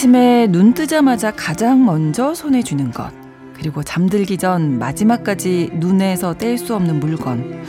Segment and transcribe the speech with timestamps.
[0.00, 3.12] 아침에 눈 뜨자마자 가장 먼저 손에 쥐는 것.
[3.54, 7.62] 그리고 잠들기 전 마지막까지 눈에서 뗄 수 없는 물건.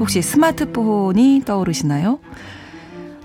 [0.00, 2.20] 혹시 스마트폰이 떠오르시나요?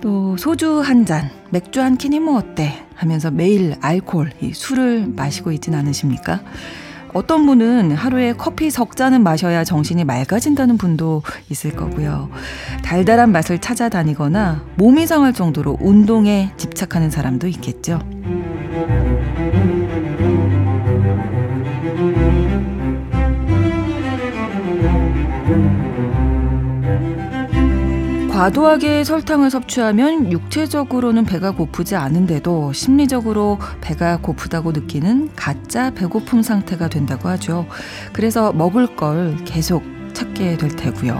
[0.02, 2.86] 또 소주 한 잔, 맥주 한 캔이 뭐 어때?
[2.96, 6.42] 하면서 매일 알코올, 술을 마시고 있진 않으십니까?
[7.14, 12.30] 어떤 분은 하루에 커피 석 잔은 마셔야 정신이 맑아진다는 분도 있을 거고요.
[12.84, 18.00] 달달한 맛을 찾아다니거나 몸이 상할 정도로 운동에 집착하는 사람도 있겠죠.
[28.40, 37.28] 과도하게 설탕을 섭취하면 육체적으로는 배가 고프지 않은데도 심리적으로 배가 고프다고 느끼는 가짜 배고픔 상태가 된다고
[37.28, 37.66] 하죠.
[38.14, 39.84] 그래서 먹을 걸 계속
[40.14, 41.20] 찾게 될 테고요.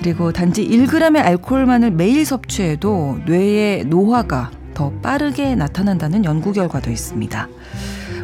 [0.00, 7.48] 그리고 단지 1g의 알코올만을 매일 섭취해도 뇌의 노화가 더 빠르게 나타난다는 연구 결과도 있습니다.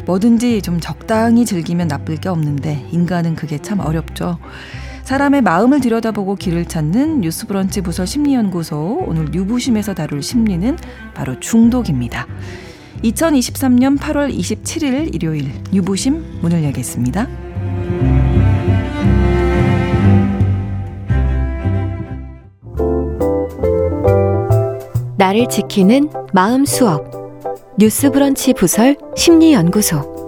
[0.05, 4.37] 뭐든지 좀 적당히 즐기면 나쁠 게 없는데 인간은 그게 참 어렵죠.
[5.03, 10.77] 사람의 마음을 들여다보고 길을 찾는 뉴스브런치 부서 심리연구소 오늘 유부심에서 다룰 심리는
[11.13, 12.27] 바로 중독입니다.
[13.03, 17.27] 2023년 8월 27일 일요일 유부심 문을 열겠습니다.
[25.17, 27.11] 나를 지키는 마음 수업
[27.77, 30.20] 뉴스브런치 부설 심리연구소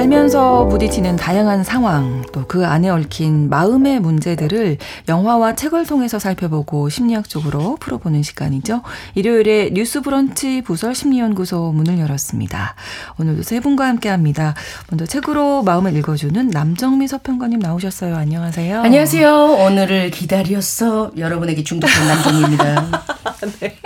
[0.00, 7.76] 살면서 부딪히는 다양한 상황, 또 그 안에 얽힌 마음의 문제들을 영화와 책을 통해서 살펴보고 심리학적으로
[7.78, 8.82] 풀어보는 시간이죠.
[9.14, 12.74] 일요일에 뉴스 브런치 부설 심리연구소 문을 열었습니다.
[13.20, 14.54] 오늘도 세 분과 함께 합니다.
[14.88, 18.16] 먼저 책으로 마음을 읽어주는 남정미 서평가님 나오셨어요.
[18.16, 18.80] 안녕하세요.
[18.80, 19.32] 안녕하세요.
[19.66, 21.12] 오늘을 기다렸어.
[21.16, 23.02] 여러분에게 중독된 남정미입니다.
[23.60, 23.76] 네.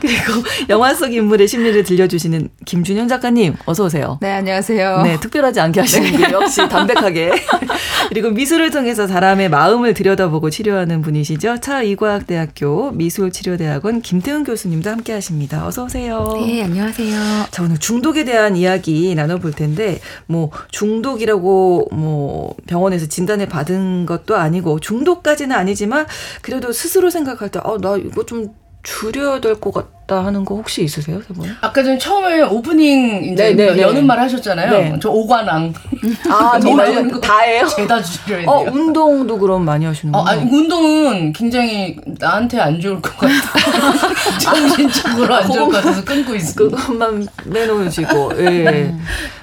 [0.00, 4.18] 그리고 영화 속 인물의 심리를 들려주시는 김준현 작가님, 어서 오세요.
[4.22, 4.99] 네, 안녕하세요.
[5.02, 6.32] 네, 특별하지 않게 하시는 게 네.
[6.32, 7.32] 역시 담백하게.
[8.08, 11.60] 그리고 미술을 통해서 사람의 마음을 들여다보고 치료하는 분이시죠.
[11.60, 15.66] 차이과학대학교 미술치료대학원 김태훈 교수님도 함께 하십니다.
[15.66, 16.34] 어서 오세요.
[16.44, 17.46] 네, 안녕하세요.
[17.50, 24.80] 자, 오늘 중독에 대한 이야기 나눠볼 텐데, 뭐, 중독이라고 뭐, 병원에서 진단을 받은 것도 아니고,
[24.80, 26.06] 중독까지는 아니지만,
[26.42, 28.48] 그래도 스스로 생각할 때, 아, 나 이거 좀
[28.82, 31.48] 줄여야 될 것 같 다 하는 거 혹시 있으세요, 세 분?
[31.60, 33.82] 아까 전 처음에 오프닝 이제 네, 네, 네.
[33.82, 34.70] 여는 말 하셨잖아요.
[34.72, 34.98] 네.
[35.00, 35.72] 저 오관왕.
[36.28, 37.68] 아, 정말 다예요?
[37.68, 38.50] 죄다 줄여야 돼요.
[38.50, 40.24] 어, 운동도 그럼 많이 하시는 거예요?
[40.24, 43.32] 어, 아니, 운동은 굉장히 나한테 안 좋을 것 같아.
[44.42, 46.54] 정신적으로 안 좋을 것 같아서 끊고 있어.
[46.56, 48.48] 그것만 내놓으시고, 예.
[48.64, 48.94] 네.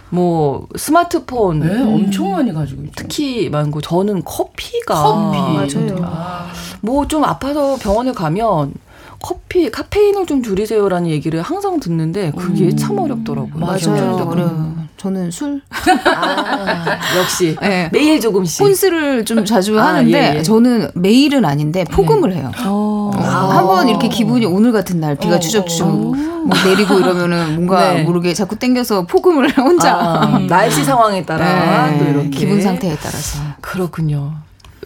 [0.09, 2.93] 뭐 스마트폰 네, 엄청 많이 가지고 있죠.
[2.95, 5.97] 특히 많고 저는 커피가 커피 맞아요.
[6.03, 6.51] 아.
[6.81, 8.73] 뭐좀 아파서 병원에 가면
[9.21, 12.77] 커피 카페인을 좀 줄이세요라는 얘기를 항상 듣는데 그게 음.
[12.77, 13.65] 참 어렵더라고요.
[13.65, 14.15] 맞아요.
[14.27, 14.87] 어려요.
[14.97, 15.61] 저는 술.
[15.69, 17.89] 아, 역시 네.
[17.93, 18.61] 매일 조금씩.
[18.61, 20.43] 혼술을 좀 자주 아, 하는데 예, 예.
[20.43, 22.37] 저는 매일은 아닌데 포금을 네.
[22.37, 22.51] 해요.
[22.65, 23.11] 어.
[23.15, 23.19] 어.
[23.19, 25.39] 한번 이렇게 기분이 오늘 같은 날 비가 어.
[25.39, 25.91] 추적추적 어.
[25.91, 28.03] 뭐 내리고 이러면은 뭔가 네.
[28.03, 31.99] 모르게 자꾸 땡겨서 포금을 혼자 아, 날씨 상황에 따라 네.
[31.99, 34.33] 또 이렇게 기분 상태에 따라서 그렇군요.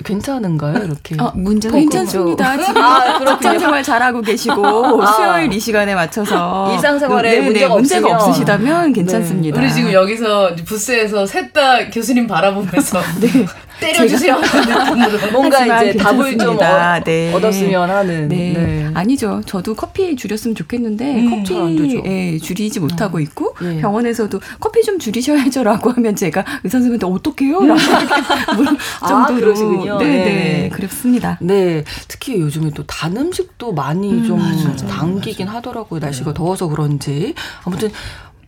[0.03, 1.15] 괜찮은가요, 이렇게?
[1.19, 2.57] 어, 문제가 괜찮습니다.
[2.63, 5.11] 지금 아, 직장 생활 잘하고 계시고 아.
[5.13, 9.59] 수요일 이 시간에 맞춰서 일상생활에 네, 문제가, 네, 문제가 없으시다면 괜찮습니다.
[9.59, 9.65] 네.
[9.65, 13.27] 우리 지금 여기서 부스에서 셋 다 교수님 바라보면서 네.
[13.81, 14.39] 때려주세요.
[15.33, 17.33] 뭔가 이제 답을 좀 어, 네.
[17.33, 18.27] 얻었으면 하는.
[18.29, 18.53] 네.
[18.53, 18.91] 네.
[18.93, 19.41] 아니죠.
[19.45, 23.21] 저도 커피 줄였으면 좋겠는데 음, 커피 예, 줄이지 못하고 음.
[23.23, 23.81] 있고 예.
[23.81, 27.65] 병원에서도 커피 좀 줄이셔야죠라고 하면 제가 의사 선생님한테 어떡해요?
[27.65, 27.79] 라고
[28.55, 29.97] 물을 아, 정도로 그러시군요.
[29.97, 31.37] 네, 네, 네, 그렇습니다.
[31.41, 34.75] 네, 특히 요즘에 또 단 음식도 많이 음, 좀 맞아요.
[34.75, 35.57] 당기긴 맞아요.
[35.57, 35.99] 하더라고요.
[36.01, 36.33] 날씨가 네.
[36.35, 37.89] 더워서 그런지 아무튼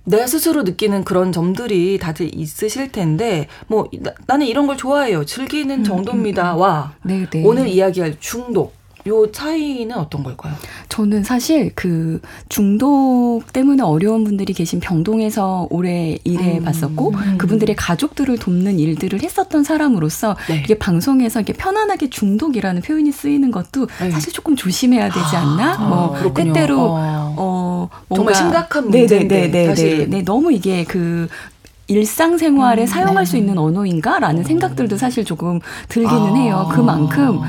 [0.06, 3.90] 내가 스스로 느끼는 그런 점들이 다들 있으실 텐데 뭐
[4.28, 5.26] 나, 는 이런 걸 좋아해요.
[5.26, 6.54] 즐기는 음, 정도입니다.
[6.54, 6.62] 음, 음.
[6.62, 7.44] 와 네, 네.
[7.46, 8.83] 오늘 이야기할 중독.
[9.06, 10.54] 요 차이는 어떤 걸까요?
[10.88, 16.64] 저는 사실 그 중독 때문에 어려운 분들이 계신 병동에서 오래 일해 음.
[16.64, 17.38] 봤었고 음.
[17.38, 20.62] 그분들의 가족들을 돕는 일들을 했었던 사람으로서 네.
[20.64, 24.12] 이게 방송에서 이렇게 편안하게 중독이라는 표현이 쓰이는 것도 네.
[24.12, 25.74] 사실 조금 조심해야 되지 않나?
[25.74, 26.54] 아, 뭐 그렇군요.
[26.54, 31.28] 때때로 어, 어 정말 심각한 문제인데 네네네 네, 네, 너무 이게 그
[31.88, 33.30] 일상생활에 음, 사용할 네.
[33.30, 34.44] 수 있는 언어인가라는 어.
[34.46, 35.60] 생각들도 사실 조금
[35.90, 36.36] 들기는 아.
[36.36, 36.70] 해요.
[36.72, 37.42] 그만큼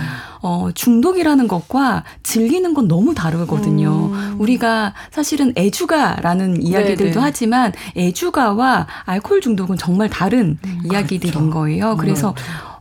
[0.44, 4.10] 어, 중독이라는 것과 즐기는 건 너무 다르거든요.
[4.12, 4.36] 음.
[4.38, 7.18] 우리가 사실은 애주가라는 이야기들도 네네.
[7.18, 11.50] 하지만 애주가와 알코올 중독은 정말 다른 음, 이야기들인 그렇죠.
[11.50, 11.96] 거예요.
[11.96, 12.34] 그래서 음.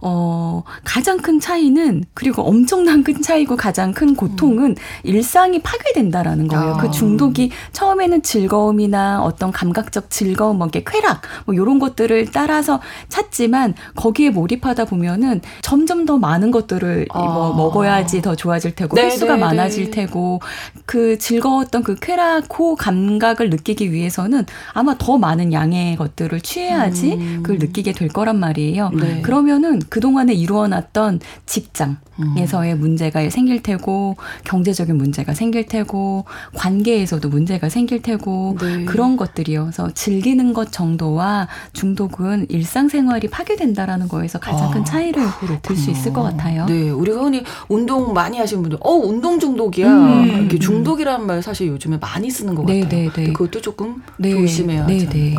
[0.06, 4.76] 어, 가장 큰 차이는 그리고 엄청난 큰 차이고 가장 큰 고통은 음.
[5.04, 6.74] 일상이 파괴된다라는 거예요.
[6.74, 6.82] 그 아.
[6.82, 13.76] 그 중독이 처음에는 즐거움이나 어떤 감각적 즐거움, 뭐 이게 쾌락, 뭐 이런 것들을 따라서 찾지만
[13.96, 17.20] 거기에 몰입하다 보면은 점점 더 많은 것들을 아.
[17.20, 19.92] 뭐 먹어야지 더 좋아질 테고 네, 횟수가 네, 많아질 네.
[19.92, 20.42] 테고
[20.86, 27.40] 그 즐거웠던 그 쾌락, 호 감각을 느끼기 위해서는 아마 더 많은 양의 것들을 취해야지 음.
[27.42, 28.90] 그걸 느끼게 될 거란 말이에요.
[28.90, 29.22] 네.
[29.22, 32.80] 그러면은 그동안에 이루어놨던 직장에서의 음.
[32.80, 36.26] 문제가 생길 테고 경제적인 문제가 생길 테고
[36.56, 38.86] 관계에서도 문제가 생길 테고 네.
[38.86, 45.28] 그런 것들이어서 즐기는 것 정도와 중독은 일상생활이 파괴된다라는 거에서 가장 큰 아, 차이를
[45.62, 46.66] 들 수 있을 것 같아요.
[46.66, 49.88] 네, 우리가 흔히 운동 많이 하시는 분들, 어 운동 중독이야.
[49.88, 50.26] 음.
[50.26, 53.12] 이렇게 중독이라는 말 사실 요즘에 많이 쓰는 것 네, 같아요.
[53.12, 53.34] 네, 네.
[53.34, 54.32] 그것도 조금 네.
[54.32, 55.36] 조심해야 네, 네.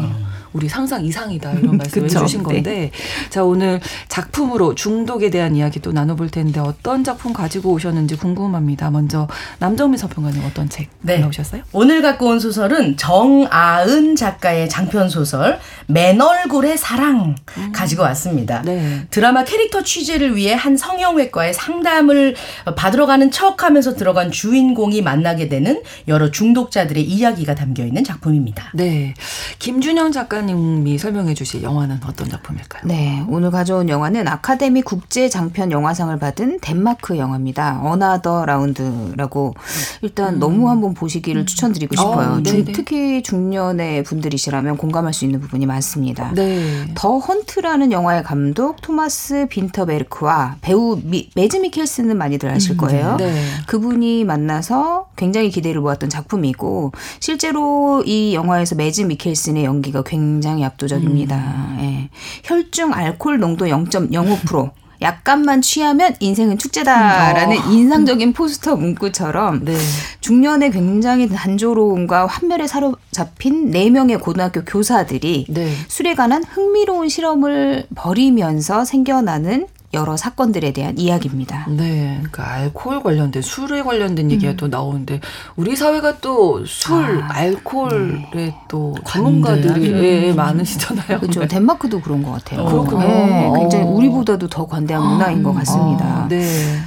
[0.54, 2.90] 우리 상상 이상이다 이런 말씀을 해주신 건데 네.
[3.28, 8.90] 자 오늘 작품으로 중독에 대한 이야기 또 나눠볼 텐데 어떤 작품 가지고 오셨는지 궁금합니다.
[8.90, 9.28] 먼저
[9.58, 11.18] 남정미 서평가님 어떤 책 네.
[11.18, 11.62] 나오셨어요?
[11.72, 17.72] 오늘 갖고 온 소설은 정아은 작가의 장편 소설 맨 얼굴의 사랑 음.
[17.72, 18.62] 가지고 왔습니다.
[18.62, 19.06] 네.
[19.10, 22.36] 드라마 캐릭터 취재를 위해 한 성형외과에 상담을
[22.76, 28.70] 받으러 가는 척하면서 들어간 주인공이 만나게 되는 여러 중독자들의 이야기가 담겨 있는 작품입니다.
[28.74, 29.14] 네,
[29.58, 32.82] 김준영 작가 작가님이 설명해 주실 영화는 어떤 작품일까요?
[32.84, 37.80] 네, 오늘 가져온 영화는 아카데미 국제 장편 영화상을 받은 덴마크 영화입니다.
[37.82, 39.54] Another Round라고
[40.02, 40.38] 일단 음.
[40.38, 41.46] 너무 한번 보시기를 음.
[41.46, 42.38] 추천드리고 싶어요.
[42.38, 46.32] 어, 중, 특히 중년의 분들이시라면 공감할 수 있는 부분이 많습니다.
[46.34, 46.86] 네.
[46.94, 53.16] The Hunt라는 영화의 감독 토마스 빈터베르크와 배우 미, 매즈 미켈슨은 많이들 아실 음, 거예요.
[53.16, 53.34] 네.
[53.66, 61.36] 그분이 만나서 굉장히 기대를 모았던 작품이고 실제로 이 영화에서 매즈 미켈슨의 연기가 굉장히 굉장히 압도적입니다.
[61.36, 61.78] 음.
[61.80, 62.08] 예.
[62.44, 64.72] 혈중 알코올 농도 0.05%.
[65.02, 67.70] 약간만 취하면 인생은 축제다라는 어.
[67.70, 69.76] 인상적인 포스터 문구처럼 네.
[70.20, 75.72] 중년에 굉장히 단조로움과 환멸에 사로잡힌 4명의 고등학교 교사들이 네.
[75.88, 81.66] 술에 관한 흥미로운 실험을 벌이면서 생겨나는 여러 사건들에 대한 이야기입니다.
[81.68, 84.56] 네, 그러니까 알코올 관련된 술에 관련된 얘기가 음.
[84.56, 85.20] 또 나오는데
[85.56, 88.54] 우리 사회가 또 술, 아, 알코올에 네.
[88.68, 91.20] 또 전문가들이 예, 예, 많으시잖아요.
[91.20, 91.40] 그렇죠.
[91.40, 91.48] 네.
[91.48, 92.60] 덴마크도 그런 것 같아요.
[92.60, 93.06] 어, 그렇군요.
[93.06, 93.88] 네, 굉장히 어.
[93.88, 96.04] 우리보다도 더 관대한 문화인 것 같습니다.
[96.04, 96.78] 아, 네.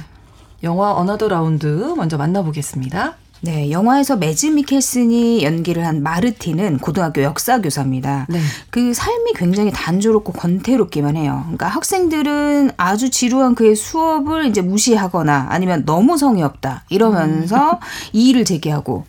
[0.62, 1.66] 영화 Another Round
[1.96, 3.14] 먼저 만나보겠습니다.
[3.40, 8.26] 네, 영화에서 매즈 미켈슨이 연기를 한 마르틴은 고등학교 역사 교사입니다.
[8.28, 8.40] 네.
[8.70, 11.42] 그 삶이 굉장히 단조롭고 권태롭기만 해요.
[11.44, 17.78] 그러니까 학생들은 아주 지루한 그의 수업을 이제 무시하거나 아니면 너무 성의 없다 이러면서 음.
[18.12, 19.04] 이의를 제기하고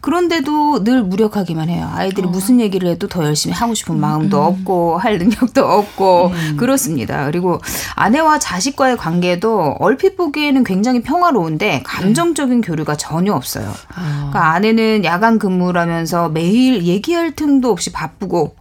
[0.00, 1.90] 그런데도 늘 무력하기만 해요.
[1.94, 2.30] 아이들이 어.
[2.30, 4.46] 무슨 얘기를 해도 더 열심히 하고 싶은 음, 마음도 음.
[4.46, 6.56] 없고 할 능력도 없고 음.
[6.56, 7.26] 그렇습니다.
[7.26, 7.60] 그리고
[7.94, 13.72] 아내와 자식과의 관계도 얼핏 보기에는 굉장히 평화로운데 감정적인 교류가 전혀 없어요.
[13.94, 14.28] 아.
[14.30, 18.54] 그러니까 아내는 야간 근무라면서 매일 얘기할 틈도 없이 바쁘고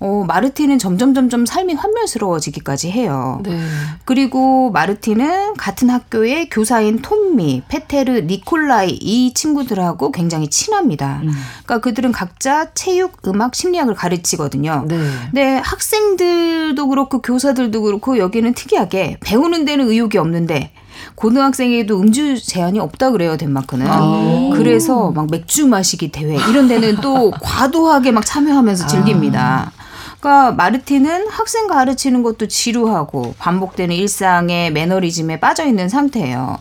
[0.00, 3.40] 어, 마르틴은 점점 점점 삶이 환멸스러워지기까지 해요.
[3.42, 3.58] 네.
[4.04, 11.20] 그리고 마르틴은 같은 학교의 교사인 톰미, 페테르, 니콜라이 이 친구들하고 굉장히 친 합니다.
[11.22, 11.32] 음.
[11.64, 14.84] 그러니까 그들은 각자 체육, 음악, 심리학을 가르치거든요.
[14.86, 14.96] 네.
[15.26, 20.72] 근데 학생들도 그렇고 교사들도 그렇고 여기는 특이하게 배우는 데는 의욕이 없는데
[21.16, 23.86] 고등학생에도 음주 제한이 없다 그래요 덴마크는.
[23.88, 24.50] 아.
[24.54, 29.72] 그래서 막 맥주 마시기 대회 이런 데는 또 과도하게 막 참여하면서 즐깁니다.
[29.76, 29.84] 아.
[30.20, 36.58] 그러니까 마르틴은 학생 가르치는 것도 지루하고 반복되는 일상의 매너리즘에 빠져 있는 상태예요.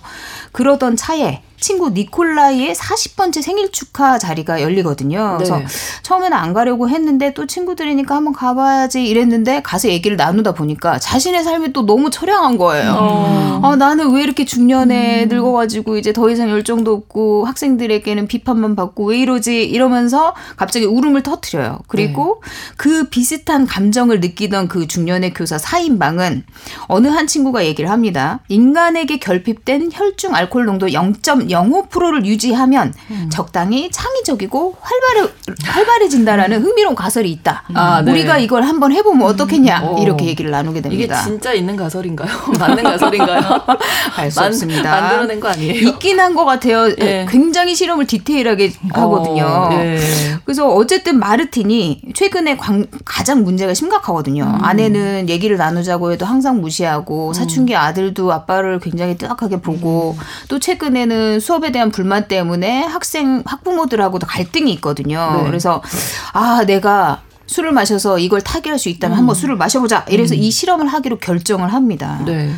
[0.51, 5.35] 그러던 차에 친구 니콜라이의 40번째 생일 축하 자리가 열리거든요.
[5.37, 5.65] 그래서 네.
[6.01, 11.71] 처음에는 안 가려고 했는데 또 친구들이니까 한번 가봐야지 이랬는데 가서 얘기를 나누다 보니까 자신의 삶이
[11.71, 12.97] 또 너무 처량한 거예요.
[12.99, 13.61] 어.
[13.63, 15.29] 아, 나는 왜 이렇게 중년에 음.
[15.29, 21.79] 늙어가지고 이제 더 이상 열정도 없고 학생들에게는 비판만 받고 왜 이러지 이러면서 갑자기 울음을 터트려요.
[21.87, 22.75] 그리고 네.
[22.75, 26.43] 그 비슷한 감정을 느끼던 그 중년의 교사 사인방은
[26.87, 28.41] 어느 한 친구가 얘기를 합니다.
[28.49, 33.29] 인간에게 결핍된 혈중 알코올 농도 0.0 0.05%를 유지하면 음.
[33.31, 35.33] 적당히 창의적이고 활발해,
[35.65, 37.63] 활발해진다라는 흥미로운 가설이 있다.
[37.73, 38.11] 아, 네.
[38.11, 39.97] 우리가 이걸 한번 해보면 어떻겠냐 음.
[39.99, 41.15] 이렇게 얘기를 나누게 됩니다.
[41.21, 42.29] 이게 진짜 있는 가설인가요?
[42.59, 43.41] 맞는 가설인가요?
[44.17, 44.99] 알 수 없습니다.
[45.01, 45.89] 만들어낸 거 아니에요?
[45.89, 46.87] 있긴 한 것 같아요.
[46.95, 47.27] 네.
[47.29, 49.45] 굉장히 실험을 디테일하게 하거든요.
[49.45, 49.99] 어, 네.
[50.45, 54.43] 그래서 어쨌든 마르틴이 최근에 광, 가장 문제가 심각하거든요.
[54.43, 54.63] 음.
[54.65, 57.33] 아내는 얘기를 나누자고 해도 항상 무시하고 음.
[57.33, 60.23] 사춘기 아들도 아빠를 굉장히 뜨악하게 보고 음.
[60.47, 65.35] 또 최근에는 수업에 대한 불만 때문에 학생 학부모들하고도 갈등이 있거든요.
[65.37, 65.43] 네.
[65.43, 65.83] 그래서
[66.31, 69.19] 아 내가 술을 마셔서 이걸 타개할 수 있다면 음.
[69.19, 70.05] 한번 술을 마셔보자.
[70.09, 70.39] 이래서 음.
[70.39, 72.21] 이 실험을 하기로 결정을 합니다.
[72.25, 72.51] 네.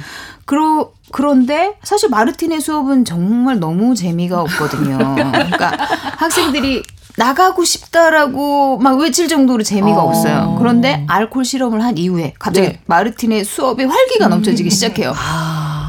[0.46, 4.98] 그러, 그런데 사실 마르틴의 수업은 정말 너무 재미가 없거든요.
[5.16, 5.72] 그러니까
[6.18, 6.84] 학생들이
[7.18, 10.10] 나가고 싶다라고 막 외칠 정도로 재미가 어.
[10.10, 10.56] 없어요.
[10.60, 12.80] 그런데 알코올 실험을 한 이후에 갑자기 네.
[12.86, 15.14] 마르틴의 수업에 활기가 넘쳐지기 시작해요.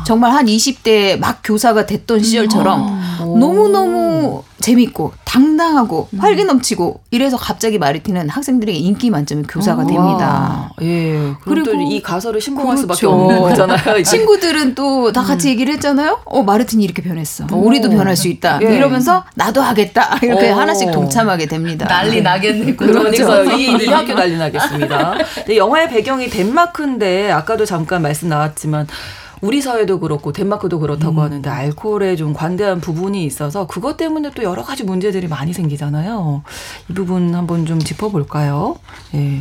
[0.06, 0.08] 아.
[0.08, 3.36] 정말 한 20대 막 교사가 됐던 시절처럼 어.
[3.38, 6.18] 너무너무 재밌고 당당하고 음.
[6.20, 9.86] 활기 넘치고 이래서 갑자기 마르틴은 학생들에게 인기 만점의 교사가 오.
[9.86, 10.70] 됩니다.
[10.82, 11.34] 예.
[11.42, 12.82] 그리고 이 가설을 신봉할 그렇죠.
[12.82, 14.02] 수밖에 없는 거잖아요.
[14.02, 15.50] 친구들은 또 다 같이 음.
[15.52, 16.20] 얘기를 했잖아요.
[16.24, 17.46] 어 마르틴이 이렇게 변했어.
[17.52, 17.56] 오.
[17.56, 18.60] 우리도 변할 수 있다.
[18.62, 18.76] 예.
[18.76, 20.18] 이러면서 나도 하겠다.
[20.22, 20.54] 이렇게 오.
[20.54, 21.86] 하나씩 동참하게 됩니다.
[21.86, 22.76] 난리 나겠네.
[22.76, 25.14] 그러니까 이, 이 학교 난리 나겠습니다.
[25.54, 28.86] 영화의 배경이 덴마크인데 아까도 잠깐 말씀 나왔지만
[29.42, 31.18] 우리 사회도 그렇고 덴마크도 그렇다고 음.
[31.20, 36.42] 하는데 알코올에 좀 관대한 부분이 있어서 그것 때문에 또 여러 가지 문제들이 많이 생기잖아요.
[36.90, 38.76] 이 부분 한번 좀 짚어볼까요?
[39.14, 39.40] 예.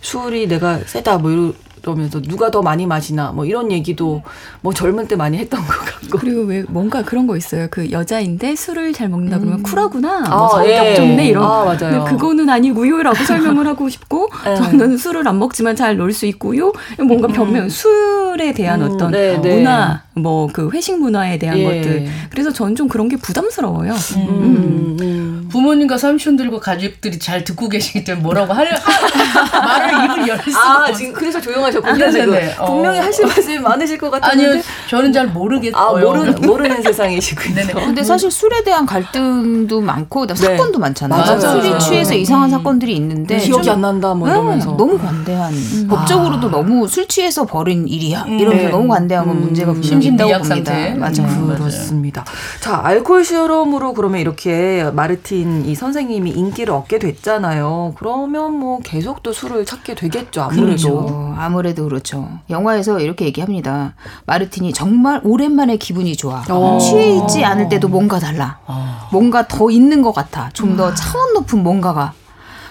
[0.00, 4.22] 술이 내가 세다 뭐 이런 그러면서 누가 더 많이 마시나 뭐 이런 얘기도
[4.60, 8.54] 뭐 젊은 때 많이 했던 것 같고 그리고 왜 뭔가 그런 거 있어요 그 여자인데
[8.54, 9.62] 술을 잘 먹는다 그러면 음.
[9.62, 10.94] 쿨하구나 뭐 아, 성격 예.
[10.94, 12.04] 좋네 이런 아, 맞아요.
[12.04, 14.56] 그거는 아니고요라고 설명을 하고 싶고 네.
[14.56, 17.32] 저는 술을 안 먹지만 잘 놀 수 있고요 뭔가 음.
[17.32, 18.90] 변명 술에 대한 음.
[18.90, 19.56] 어떤 네, 네.
[19.56, 21.64] 문화 뭐그 회식 문화에 대한 예.
[21.64, 24.28] 것들 그래서 저는 좀 그런 게 부담스러워요 음.
[24.28, 24.96] 음.
[25.00, 25.30] 음.
[25.50, 28.70] 부모님과 삼촌들과 가족들이 잘 듣고 계시기 때문에 뭐라고 하려
[29.52, 32.04] 말을 입을 열 수가 아, 지금 그래서 조용하 하셨군요.
[32.04, 32.54] 아, 지금 네.
[32.56, 33.02] 분명히 어.
[33.02, 34.46] 하실 말씀이 많으실 것 같은데.
[34.46, 35.80] 아니요, 저는 잘 모르겠어요.
[35.80, 37.54] 아, 모르, 모르는 세상이시군요.
[37.54, 37.72] 네네.
[37.72, 40.34] 근데 사실 술에 대한 갈등도 많고 네.
[40.34, 41.20] 사건도 많잖아요.
[41.20, 41.60] 맞아요.
[41.60, 42.50] 술이 취해서 이상한 음.
[42.50, 45.86] 사건들이 있는데 기억이 안 난다 뭐 이러면서 너무 관대한 음.
[45.88, 46.50] 법적으로도 아.
[46.50, 48.19] 너무 술 취해서 벌인 일이야.
[48.26, 48.38] 음.
[48.38, 48.70] 이러면서 네.
[48.70, 49.42] 너무 관대한 건 음.
[49.42, 50.72] 문제가 분명히 있다고 봅니다.
[50.96, 51.46] 맞아요.
[51.56, 52.24] 그렇습니다.
[52.60, 57.94] 자, 알코올 실험으로 그러면 이렇게 마르틴 이 선생님이 인기를 얻게 됐잖아요.
[57.98, 60.42] 그러면 뭐 계속 또 술을 찾게 되겠죠.
[60.42, 60.64] 아무래도.
[60.64, 61.34] 그렇죠.
[61.38, 62.28] 아무래도 그렇죠.
[62.48, 63.94] 영화에서 이렇게 얘기합니다.
[64.26, 66.44] 마르틴이 정말 오랜만에 기분이 좋아.
[66.48, 66.78] 어.
[66.78, 68.58] 취해 있지 않을 때도 뭔가 달라.
[68.66, 69.08] 어.
[69.12, 70.50] 뭔가 더 있는 것 같아.
[70.52, 70.94] 좀더 음.
[70.94, 72.12] 차원 높은 뭔가가.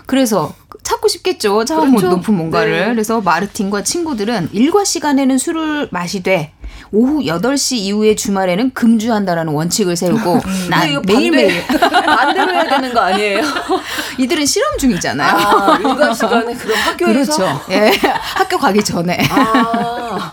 [0.05, 0.53] 그래서
[0.89, 1.63] 찾고 싶겠죠.
[1.65, 2.09] 차원 그렇죠.
[2.15, 2.79] 높은 뭔가를.
[2.79, 2.85] 네.
[2.93, 6.51] 그래서 마르틴과 친구들은 일과 시간에는 술을 마시되
[6.91, 10.67] 오후 8시 이후에 주말에는 금주한다라는 원칙을 세우고 음.
[10.69, 13.41] 난 매일매일 반대로 해야 되는 거 아니에요?
[14.17, 15.29] 이들은 실험 중이잖아요.
[15.37, 17.61] 아, 일과 시간에 그럼 학교에서 그렇죠.
[17.69, 17.91] 예.
[18.35, 19.17] 학교 가기 전에.
[19.29, 20.31] 아.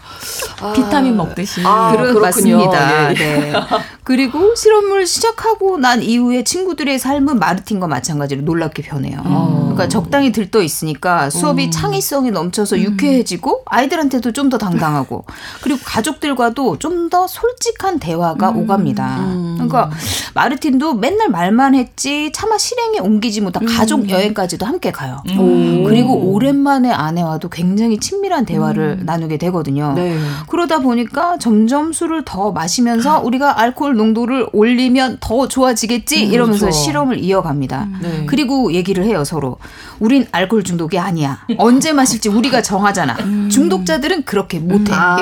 [0.60, 0.72] 아.
[0.72, 1.60] 비타민 먹듯이.
[1.64, 3.10] 아, 그렇, 맞습니다.
[3.10, 3.14] 예, 예.
[3.14, 3.52] 네.
[4.04, 9.20] 그리고 실험을 시작하고 난 이후에 친구들의 삶은 마르틴과 마찬가지로 놀랍게 변해요.
[9.26, 9.56] 음.
[9.76, 11.70] 그러니까 적당히 들떠 있으니까 수업이 음.
[11.70, 12.80] 창의성이 넘쳐서 음.
[12.82, 15.24] 유쾌해지고 아이들한테도 좀 더 당당하고
[15.60, 18.58] 그리고 가족들과도 좀 더 솔직한 대화가 음.
[18.58, 19.16] 오갑니다.
[19.20, 19.54] 음.
[19.54, 19.90] 그러니까
[20.34, 23.68] 마르틴도 맨날 말만 했지 차마 실행에 옮기지 못한 음.
[23.68, 25.22] 가족 여행까지도 함께 가요.
[25.26, 29.92] 그리고 오랜만에 아내와도 굉장히 친밀한 대화를 나누게 되거든요.
[29.94, 30.18] 네.
[30.48, 36.78] 그러다 보니까 점점 술을 더 마시면서 우리가 알코올 농도를 올리면 더 좋아지겠지 이러면서 그렇죠.
[36.78, 37.88] 실험을 이어갑니다.
[38.02, 38.26] 네.
[38.26, 39.58] 그리고 얘기를 해요 서로.
[39.98, 41.40] 우린 알코올 중독이 아니야.
[41.58, 43.16] 언제 마실지 우리가 정하잖아.
[43.20, 43.48] 음.
[43.50, 44.92] 중독자들은 그렇게 못해.
[44.94, 45.16] 아,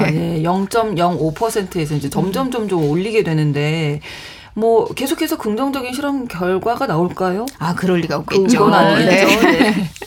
[0.00, 0.16] 이렇게.
[0.18, 4.00] 예, 0.05%에서 이제 점점 점점 올리게 되는데
[4.54, 7.46] 뭐 계속해서 긍정적인 실험 결과가 나올까요?
[7.58, 8.58] 아 그럴 리가 없겠죠.
[8.58, 9.10] 그건 아니죠.
[9.10, 9.24] 네.
[9.24, 9.90] 네.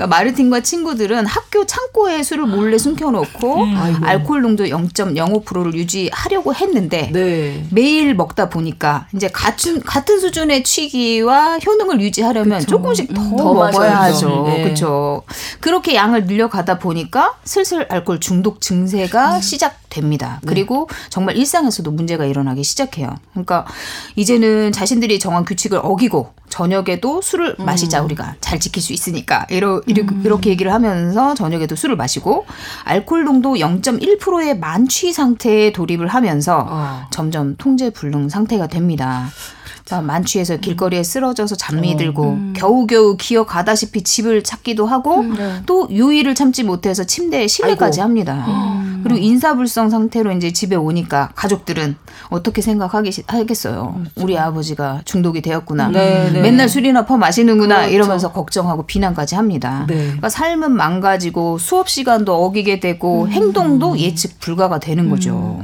[0.00, 4.02] 그러니까 마르틴과 친구들은 학교 창고에 술을 몰래 숨겨놓고 음.
[4.02, 7.66] 알코올 농도 0.05%를 유지하려고 했는데 네.
[7.70, 12.70] 매일 먹다 보니까 이제 같은 같은 수준의 취기와 효능을 유지하려면 그쵸.
[12.70, 14.44] 조금씩 더, 음, 더 먹어야 하죠.
[14.46, 14.62] 네.
[14.62, 15.22] 그렇죠.
[15.60, 19.40] 그렇게 양을 늘려가다 보니까 슬슬 알코올 중독 증세가 음.
[19.42, 20.40] 시작됩니다.
[20.42, 20.48] 네.
[20.48, 23.16] 그리고 정말 일상에서도 문제가 일어나기 시작해요.
[23.32, 23.66] 그러니까
[24.16, 27.64] 이제는 자신들이 정한 규칙을 어기고 저녁에도 술을 음.
[27.64, 30.22] 마시자 우리가 잘 지킬 수 있으니까 이러, 음.
[30.24, 32.46] 이렇게 얘기를 하면서 저녁에도 술을 마시고
[32.84, 37.02] 알코올 농도 0.1%의 만취 상태에 돌입을 하면서 어.
[37.10, 39.28] 점점 통제 불능 상태가 됩니다.
[39.96, 40.06] 그렇죠.
[40.06, 41.96] 만취해서 길거리에 쓰러져서 잠이 어.
[41.96, 42.52] 들고 음.
[42.56, 45.34] 겨우겨우 기어가다시피 집을 찾기도 하고 음.
[45.36, 45.62] 네.
[45.66, 48.44] 또 유의를 참지 못해서 침대에 실내까지 합니다.
[48.48, 49.00] 음.
[49.02, 51.96] 그리고 인사불성 상태로 이제 집에 오니까 가족들은
[52.28, 53.24] 어떻게 생각하겠어요.
[53.26, 53.94] 그렇죠.
[54.16, 55.88] 우리 아버지가 중독이 되었구나.
[55.88, 56.40] 네, 네.
[56.40, 57.94] 맨날 술이나 퍼 마시는구나 그렇죠.
[57.94, 59.84] 이러면서 걱정하고 비난까지 합니다.
[59.88, 59.96] 네.
[59.96, 63.30] 그러니까 삶은 망가지고 수업 시간도 어기게 되고 음.
[63.30, 65.62] 행동도 예측 불가가 되는 거죠.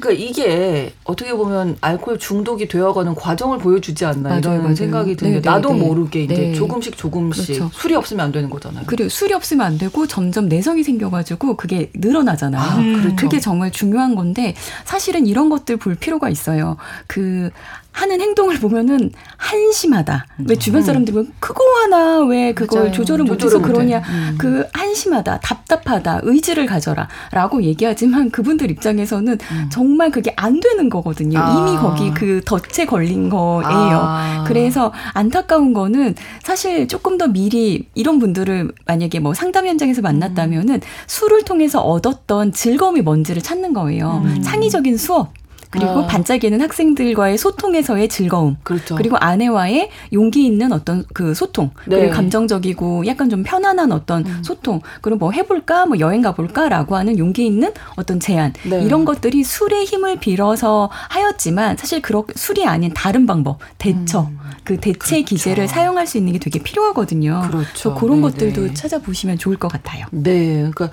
[0.00, 4.74] 그러니까 이게 어떻게 보면 알코올 중독이 되어가는 과정을 보여주지 않나 맞아요, 이런 맞아요.
[4.74, 6.54] 생각이 드는데 네, 네, 나도 네, 모르게 이제 네.
[6.54, 7.70] 조금씩 조금씩 그렇죠.
[7.74, 8.84] 술이 없으면 안 되는 거잖아요.
[8.86, 12.62] 그리고 술이 없으면 안 되고 점점 내성이 생겨가지고 그게 늘어나잖아요.
[12.62, 13.16] 아, 그렇죠.
[13.16, 16.76] 그게 정말 중요한 건데 사실은 이런 것들 볼 필요가 있어요.
[17.06, 17.50] 그
[17.98, 20.26] 하는 행동을 보면은 한심하다.
[20.48, 20.86] 왜 주변 음.
[20.86, 22.92] 사람들이 크고 하나 왜 그걸 맞아요.
[22.92, 23.98] 조절을 못해서 그러냐.
[23.98, 24.36] 음.
[24.38, 29.68] 그 한심하다, 답답하다, 의지를 가져라라고 얘기하지만 그분들 입장에서는 음.
[29.72, 31.40] 정말 그게 안 되는 거거든요.
[31.40, 31.58] 아.
[31.58, 33.68] 이미 거기 그 덫에 걸린 거예요.
[33.68, 34.44] 아.
[34.46, 36.14] 그래서 안타까운 거는
[36.44, 40.80] 사실 조금 더 미리 이런 분들을 만약에 뭐 상담 현장에서 만났다면은 음.
[41.08, 44.22] 술을 통해서 얻었던 즐거움이 뭔지를 찾는 거예요.
[44.24, 44.40] 음.
[44.40, 45.32] 창의적인 수업.
[45.70, 46.06] 그리고 아.
[46.06, 48.56] 반짝이는 학생들과의 소통에서의 즐거움.
[48.62, 48.96] 그렇죠.
[48.96, 51.70] 그리고 아내와의 용기 있는 어떤 그 소통.
[51.86, 51.98] 네.
[51.98, 54.42] 그리고 감정적이고 약간 좀 편안한 어떤 음.
[54.42, 54.80] 소통.
[55.00, 58.52] 그리고 뭐 해볼까, 뭐 여행 가볼까라고 하는 용기 있는 어떤 제안.
[58.64, 58.82] 네.
[58.82, 64.20] 이런 것들이 술의 힘을 빌어서 하였지만 사실 그렇 술이 아닌 다른 방법, 대처.
[64.20, 64.38] 음.
[64.64, 65.24] 그 대체 그렇죠.
[65.24, 67.42] 기제를 사용할 수 있는 게 되게 필요하거든요.
[67.50, 67.94] 그렇죠.
[67.94, 68.74] 그런 네 것들도 네.
[68.74, 70.06] 찾아보시면 좋을 것 같아요.
[70.10, 70.70] 네.
[70.74, 70.90] 그러니까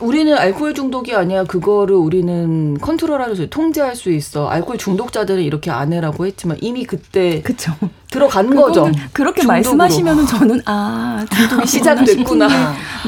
[0.00, 1.44] 우리는 알코올 중독이 아니야.
[1.44, 4.48] 그거를 우리는 컨트롤할 수, 통제할 수 있어.
[4.48, 7.72] 알코올 중독자들은 이렇게 안 해라고 했지만 이미 그때 그쵸.
[8.10, 8.90] 들어간 거죠.
[9.12, 12.48] 그렇게 말씀하시면은 저는 아 중독이 시작됐구나.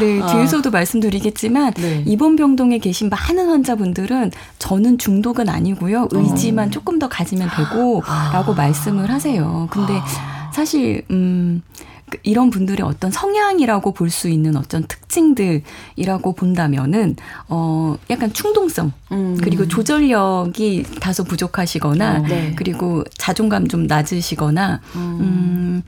[0.00, 0.26] 네 아.
[0.26, 2.02] 뒤에서도 말씀드리겠지만 네.
[2.06, 6.08] 입원 병동에 계신 많은 환자분들은 저는 중독은 아니고요.
[6.10, 6.70] 의지만 어.
[6.70, 8.54] 조금 더 가지면 되고라고 아.
[8.56, 9.68] 말씀을 하세요.
[9.70, 10.50] 근데 아.
[10.52, 11.62] 사실 음.
[12.12, 17.16] 그 이런 분들의 어떤 성향이라고 볼 수 있는 어떤 특징들이라고 본다면은
[17.48, 19.38] 어 약간 충동성 음.
[19.42, 22.54] 그리고 조절력이 다소 부족하시거나 어, 네.
[22.56, 25.82] 그리고 자존감 좀 낮으시거나 음, 음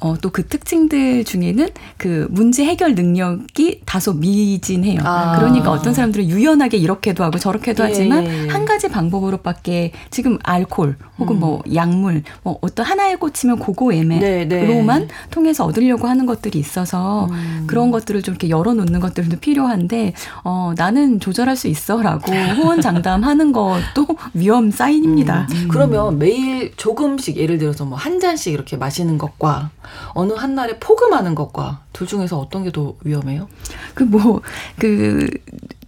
[0.00, 5.00] 어, 또 그 특징들 중에는 그 문제 해결 능력이 다소 미진해요.
[5.04, 5.38] 아.
[5.38, 8.48] 그러니까 어떤 사람들은 유연하게 이렇게도 하고 저렇게도 예, 하지만 예, 예.
[8.48, 11.40] 한 가지 방법으로밖에 지금 알콜 혹은 음.
[11.40, 15.08] 뭐 약물 뭐 어떤 하나에 꽂히면 고고 애매로만 네, 네.
[15.30, 17.64] 통해서 얻으려고 하는 것들이 있어서 음.
[17.66, 20.14] 그런 것들을 좀 이렇게 열어놓는 것들도 필요한데
[20.44, 25.48] 어, 나는 조절할 수 있어라고 호언장담하는 것도 위험 사인입니다.
[25.50, 25.68] 음.
[25.68, 29.70] 그러면 매일 조금씩 예를 들어서 뭐 한 잔씩 이렇게 마시는 것과
[30.14, 33.48] 어느 한날에 포금하는 것과 둘 중에서 어떤 게 더 위험해요?
[33.94, 34.40] 그 뭐,
[34.78, 35.28] 그,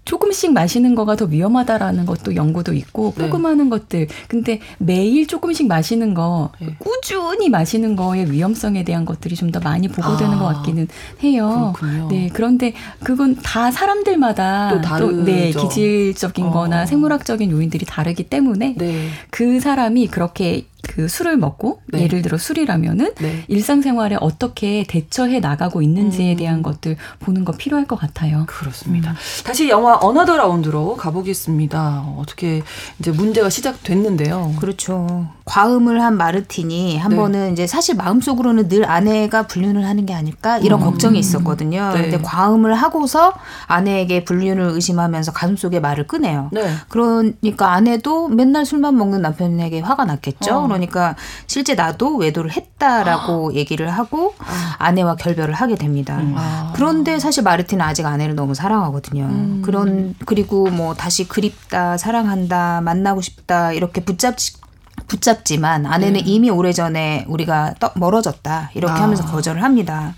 [0.04, 3.24] 조금씩 마시는 거가 더 위험하다라는 것도 연구도 있고 네.
[3.24, 6.74] 포금하는 것들 근데 매일 조금씩 마시는 거 네.
[6.78, 10.88] 꾸준히 마시는 거의 위험성에 대한 것들이 좀 더 많이 보고되는 아, 것 같기는
[11.22, 11.72] 해요.
[11.76, 12.08] 그렇군요.
[12.08, 12.72] 네 그런데
[13.04, 15.16] 그건 다 사람들마다 또, 다르죠.
[15.16, 16.86] 또 네, 기질적인거나 어.
[16.86, 19.08] 생물학적인 요인들이 다르기 때문에 네.
[19.30, 22.02] 그 사람이 그렇게 그 술을 먹고 네.
[22.02, 23.44] 예를 들어 술이라면은 네.
[23.48, 26.36] 일상생활에 어떻게 대처해 나가고 있는지에 음.
[26.36, 28.44] 대한 것들 보는 거 필요할 것 같아요.
[28.48, 29.12] 그렇습니다.
[29.12, 29.16] 음.
[29.44, 32.14] 다시 영화 어너더 라운드로 가보겠습니다.
[32.18, 32.62] 어떻게
[32.98, 34.54] 이제 문제가 시작됐는데요.
[34.58, 35.28] 그렇죠.
[35.44, 37.16] 과음을 한 마르틴이 한 네.
[37.16, 40.84] 번은 이제 사실 마음속으로는 늘 아내가 불륜을 하는 게 아닐까 이런 음.
[40.84, 41.92] 걱정이 있었거든요.
[41.94, 42.02] 네.
[42.02, 43.32] 근데 과음을 하고서
[43.66, 46.50] 아내에게 불륜을 의심하면서 가슴속에 말을 꺼내요.
[46.52, 46.74] 네.
[46.88, 50.54] 그러니까 아내도 맨날 술만 먹는 남편에게 화가 났겠죠.
[50.54, 50.66] 어.
[50.66, 53.54] 그러니까 실제 나도 외도를 했다라고 아.
[53.54, 54.76] 얘기를 하고 아.
[54.78, 56.18] 아내와 결별을 하게 됩니다.
[56.18, 56.34] 음.
[56.36, 56.72] 아.
[56.74, 59.24] 그런데 사실 마르틴은 아직 아내를 너무 사랑하거든요.
[59.24, 59.62] 음.
[59.64, 64.61] 그런 그리고 뭐 다시 그립다, 사랑한다, 만나고 싶다 이렇게 붙잡지
[65.06, 66.22] 붙잡지만 아내는 네.
[66.24, 69.02] 이미 오래전에 우리가 떠, 멀어졌다 이렇게 아.
[69.02, 70.14] 하면서 거절을 합니다.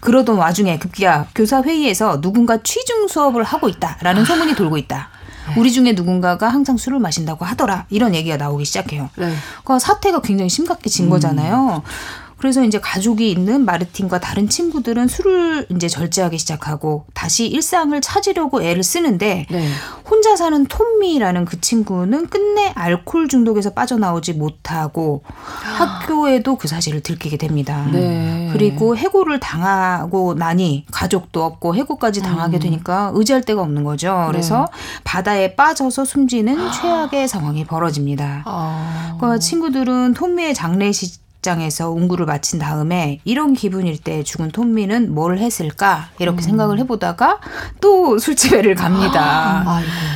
[0.00, 5.08] 그러던 와중에 급기야 교사 회의에서 누군가 취중 수업을 하고 있다라는 소문이 돌고 있다.
[5.56, 7.86] 우리 중에 누군가가 항상 술을 마신다고 하더라.
[7.88, 9.08] 이런 얘기가 나오기 시작해요.
[9.16, 9.32] 네.
[9.64, 11.10] 그러니까 사태가 굉장히 심각해진 음.
[11.10, 11.82] 거잖아요.
[12.38, 18.82] 그래서 이제 가족이 있는 마르틴과 다른 친구들은 술을 이제 절제하기 시작하고 다시 일상을 찾으려고 애를
[18.82, 19.68] 쓰는데 네.
[20.08, 27.88] 혼자 사는 톰미라는 그 친구는 끝내 알코올 중독에서 빠져나오지 못하고 학교에도 그 사실을 들키게 됩니다.
[27.92, 28.48] 네.
[28.52, 32.60] 그리고 해고를 당하고 나니 가족도 없고 해고까지 당하게 음.
[32.60, 34.26] 되니까 의지할 데가 없는 거죠.
[34.28, 35.02] 그래서 네.
[35.04, 38.42] 바다에 빠져서 숨지는 최악의 상황이 벌어집니다.
[38.46, 39.16] 아.
[39.18, 46.08] 그러니까 친구들은 톰미의 장례식 장에서 운구를 마친 다음에 이런 기분일 때 죽은 톰미는 뭘 했을까
[46.18, 46.42] 이렇게 음.
[46.42, 47.38] 생각을 해보다가
[47.80, 49.64] 또 술집에를 갑니다.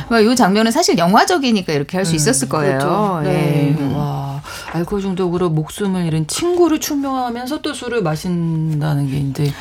[0.09, 2.77] 아, 이 장면은 사실 영화적이니까 이렇게 할수 음, 있었을 거예요.
[2.77, 3.21] 그렇죠.
[3.23, 3.75] 네.
[3.77, 3.95] 네.
[3.95, 4.41] 와
[4.73, 9.53] 알코올 중독으로 목숨을 잃은 친구를 추명하면서 또 술을 마신다는 게 이제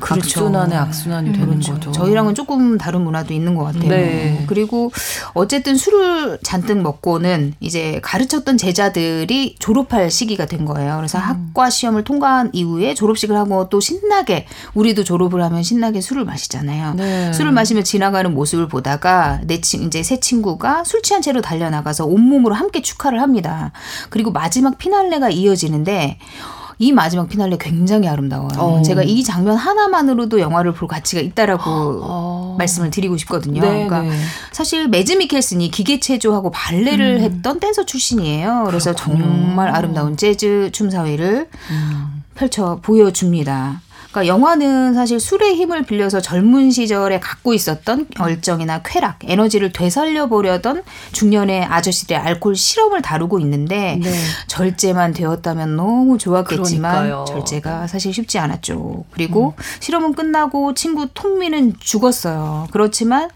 [0.00, 0.40] 그렇죠.
[0.40, 1.74] 악순환의 악순환이 되는 그렇죠.
[1.74, 1.92] 거죠.
[1.92, 3.88] 저희랑은 조금 다른 문화도 있는 것 같아요.
[3.88, 4.44] 네.
[4.46, 4.92] 그리고
[5.32, 10.96] 어쨌든 술을 잔뜩 먹고는 이제 가르쳤던 제자들이 졸업할 시기가 된 거예요.
[10.96, 11.22] 그래서 음.
[11.22, 16.94] 학과 시험을 통과한 이후에 졸업식을 하고 또 신나게 우리도 졸업을 하면 신나게 술을 마시잖아요.
[16.94, 17.32] 네.
[17.32, 22.54] 술을 마시며 지나가는 모습을 보다가 내 친, 이제 새 친구가 술 취한 채로 달려나가서 온몸으로
[22.54, 23.72] 함께 축하를 합니다.
[24.10, 26.18] 그리고 마지막 피날레가 이어지는데
[26.78, 28.50] 이 마지막 피날레 굉장히 아름다워요.
[28.58, 28.82] 어.
[28.82, 31.62] 제가 이 장면 하나만으로도 영화를 볼 가치가 있다라고
[32.02, 32.56] 어.
[32.58, 33.62] 말씀을 드리고 싶거든요.
[33.62, 34.10] 네, 그러니까 네.
[34.52, 37.20] 사실 매즈 미켈슨이 기계 체조하고 발레를 음.
[37.22, 38.64] 했던 댄서 출신이에요.
[38.66, 39.24] 그래서 그렇군요.
[39.24, 42.22] 정말 아름다운 재즈 춤 사위를 음.
[42.34, 43.80] 펼쳐 보여줍니다.
[44.16, 50.84] 그러니까 영화는 사실 술의 힘을 빌려서 젊은 시절에 갖고 있었던 열정이나 쾌락, 에너지를 되살려 보려던
[51.12, 54.10] 중년의 아저씨들의 알코올 실험을 다루고 있는데 네.
[54.46, 57.24] 절제만 되었다면 너무 좋았겠지만 그러니까요.
[57.28, 59.04] 절제가 사실 쉽지 않았죠.
[59.10, 59.62] 그리고 음.
[59.80, 62.68] 실험은 끝나고 친구 톰미는 죽었어요.
[62.70, 63.28] 그렇지만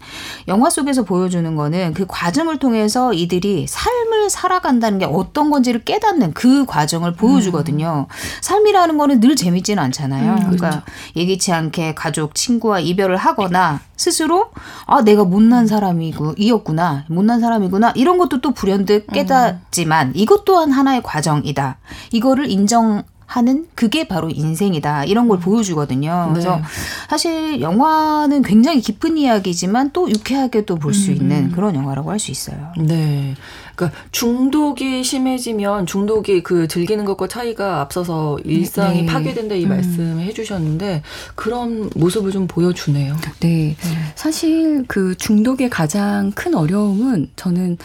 [0.47, 6.65] 영화 속에서 보여주는 거는 그 과정을 통해서 이들이 삶을 살아간다는 게 어떤 건지를 깨닫는 그
[6.65, 8.07] 과정을 보여주거든요.
[8.09, 8.15] 음.
[8.41, 10.31] 삶이라는 거는 늘 재밌지는 않잖아요.
[10.31, 10.85] 음, 그러니까 그렇죠.
[11.15, 14.51] 예기치 않게 가족, 친구와 이별을 하거나 스스로
[14.85, 21.01] 아 내가 못난 사람이고 이었구나 못난 사람이구나 이런 것도 또 불현듯 깨닫지만 이것 또한 하나의
[21.03, 21.77] 과정이다.
[22.11, 26.25] 이거를 인정 하는 그게 바로 인생이다 이런 걸 보여주거든요.
[26.25, 26.31] 네.
[26.33, 26.61] 그래서
[27.09, 31.15] 사실 영화는 굉장히 깊은 이야기지만 또 유쾌하게도 볼수 음.
[31.15, 32.73] 있는 그런 영화라고 할 수 있어요.
[32.77, 33.35] 네.
[33.73, 39.05] 그러니까 중독이 심해지면 중독이 그 즐기는 것과 차이가 앞서서 일상이 네.
[39.07, 39.69] 파괴된다 이 음.
[39.69, 41.01] 말씀을 해주셨는데
[41.35, 43.15] 그런 모습을 좀 보여주네요.
[43.39, 43.75] 네.
[43.81, 44.13] 네.
[44.15, 47.77] 사실 그 중독의 가장 큰 어려움은 저는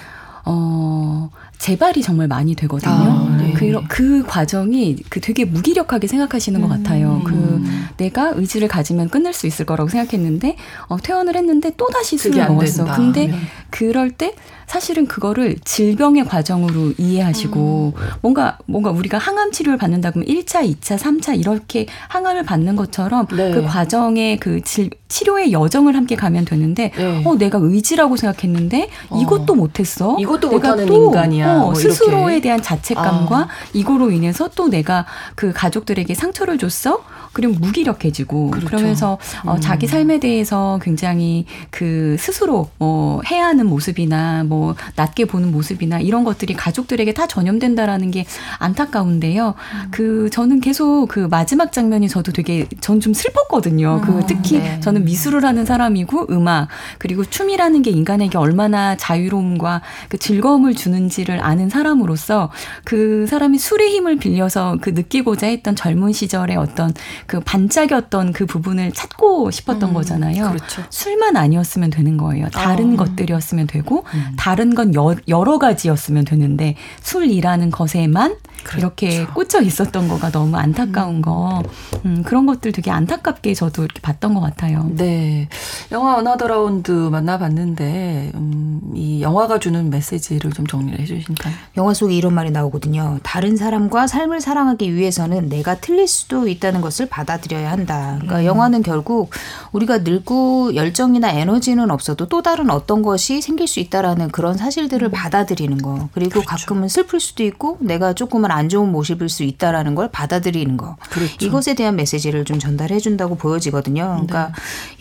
[0.45, 2.93] 어 재발이 정말 많이 되거든요.
[2.93, 3.53] 아, 네.
[3.53, 7.23] 그, 그 과정이 그 되게 무기력하게 생각하시는 것 같아요.
[7.25, 7.89] 그 음.
[7.97, 10.57] 그 내가 의지를 가지면 끝낼 수 있을 거라고 생각했는데
[10.89, 12.85] 어, 퇴원을 했는데 또 다시 술을 먹었어.
[12.85, 13.39] 근데 네.
[13.71, 14.35] 그럴 때
[14.67, 18.03] 사실은 그거를 질병의 과정으로 이해하시고 음.
[18.21, 23.53] 뭔가 뭔가 우리가 항암 치료를 받는다 그러면 1차, 2차, 3차 이렇게 항암을 받는 것처럼 네.
[23.53, 27.23] 그 과정의 그 질, 치료의 여정을 함께 가면 되는데 네.
[27.25, 29.21] 어 내가 의지라고 생각했는데 어.
[29.21, 30.17] 이것도 못 했어.
[30.19, 31.53] 이것도 못 하는 인간이야.
[31.53, 33.49] 어, 뭐 스스로에 대한 자책감과 아.
[33.73, 37.03] 이거로 인해서 또 내가 그 가족들에게 상처를 줬어.
[37.37, 38.67] 그리고 무기력해지고 그렇죠.
[38.67, 39.61] 그러면서 어, 음.
[39.61, 46.25] 자기 삶에 대해서 굉장히 그 스스로 뭐 해야 하는 모습이나 뭐 낮게 보는 모습이나 이런
[46.25, 48.25] 것들이 가족들에게 다 전염된다라는 게
[48.59, 49.49] 안타까운데요.
[49.49, 49.89] 음.
[49.91, 54.01] 그 저는 계속 그 마지막 장면이 저도 되게 전 좀 슬펐거든요.
[54.03, 54.21] 그 음.
[54.21, 54.81] 그 특히 네.
[54.81, 56.69] 저는 미술을 하는 사람이고 음악
[56.99, 62.51] 그리고 춤이라는 게 인간에게 얼마나 자유로움과 그 즐거움을 주는지를 아는 사람으로서
[62.85, 66.95] 그 사람이 술의 힘을 빌려서 그 느끼고자 했던 젊은 시절의 어떤
[67.27, 70.49] 그 반짝였던 그 부분을 찾고 싶었던 음, 거잖아요.
[70.51, 70.83] 그렇죠.
[70.91, 72.49] 술만 아니었으면 되는 거예요.
[72.51, 72.97] 다른 어.
[72.97, 74.33] 것들이었으면 되고 음.
[74.37, 78.79] 다른 건 여, 여러 가지였으면 되는데 술이라는 것에만 그렇죠.
[78.79, 81.23] 이렇게 꽂혀 있었던 거가 너무 안타까운 음.
[81.23, 81.63] 거
[82.05, 84.89] 음, 그런 것들 되게 안타깝게 저도 이렇게 봤던 것 같아요.
[84.95, 85.49] 네,
[85.93, 91.55] 영화 Another Round 만나봤는데 음, 이 영화가 주는 메시지를 좀 정리를 해주실까요?
[91.77, 93.19] 영화 속에 이런 말이 나오거든요.
[93.23, 98.17] 다른 사람과 삶을 사랑하기 위해서는 내가 틀릴 수도 있다는 것을 받아들여야 한다.
[98.21, 98.45] 그러니까 음.
[98.45, 99.31] 영화는 결국
[99.73, 105.13] 우리가 늙고 열정이나 에너지는 없어도 또 다른 어떤 것이 생길 수 있다라는 그런 사실들을 음.
[105.13, 106.09] 받아들이는 거.
[106.13, 106.49] 그리고 그렇죠.
[106.49, 110.97] 가끔은 슬플 수도 있고 내가 조금 은안 좋은 모습일 수 있다라는 걸 받아들이는 거.
[111.11, 111.37] 그렇죠.
[111.41, 114.05] 이것에 대한 메시지를 좀 전달해 준다고 보여지거든요.
[114.05, 114.53] 그러니까 네.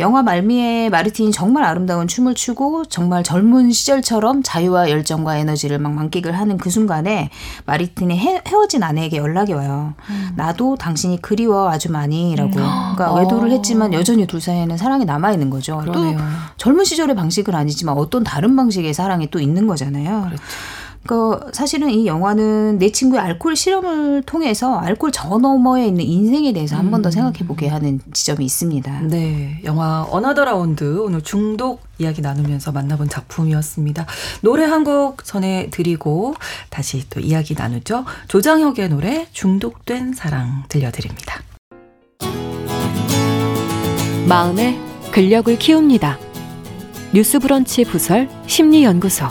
[0.02, 6.38] 영화 말미에 마르틴이 정말 아름다운 춤을 추고 정말 젊은 시절처럼 자유와 열정과 에너지를 막 만끽을
[6.38, 7.30] 하는 그 순간에
[7.66, 9.94] 마르틴이 헤, 어진 아내에게 연락이 와요.
[10.10, 10.34] 음.
[10.36, 12.50] 나도 당신이 그리워 아주 많이 아니라고.
[12.50, 12.94] 음.
[12.96, 13.20] 그러니까 어.
[13.20, 15.78] 외도를 했지만 여전히 둘 사이에는 사랑이 남아 있는 거죠.
[15.78, 16.18] 그러네요.
[16.18, 16.24] 또
[16.58, 20.26] 젊은 시절의 방식은 아니지만 어떤 다른 방식의 사랑이 또 있는 거잖아요.
[20.28, 20.44] 그렇죠.
[21.08, 26.76] 그 사실은 이 영화는 네 친구의 알코올 실험을 통해서 알코올 저 너머에 있는 인생에 대해서
[26.78, 27.12] 한 번더 음.
[27.12, 29.02] 생각해 보게 하는 지점이 있습니다.
[29.02, 34.06] 네, 영화 Another Round 오늘 중독 이야기 나누면서 만나본 작품이었습니다.
[34.42, 36.36] 노래 한 곡 전해 드리고
[36.70, 38.06] 다시 또 이야기 나누죠.
[38.28, 41.42] 조장혁의 노래 중독된 사랑 들려드립니다.
[44.28, 44.78] 마음의
[45.12, 46.20] 근력을 키웁니다.
[47.14, 49.26] 뉴스 브런치 부설 심리 연구소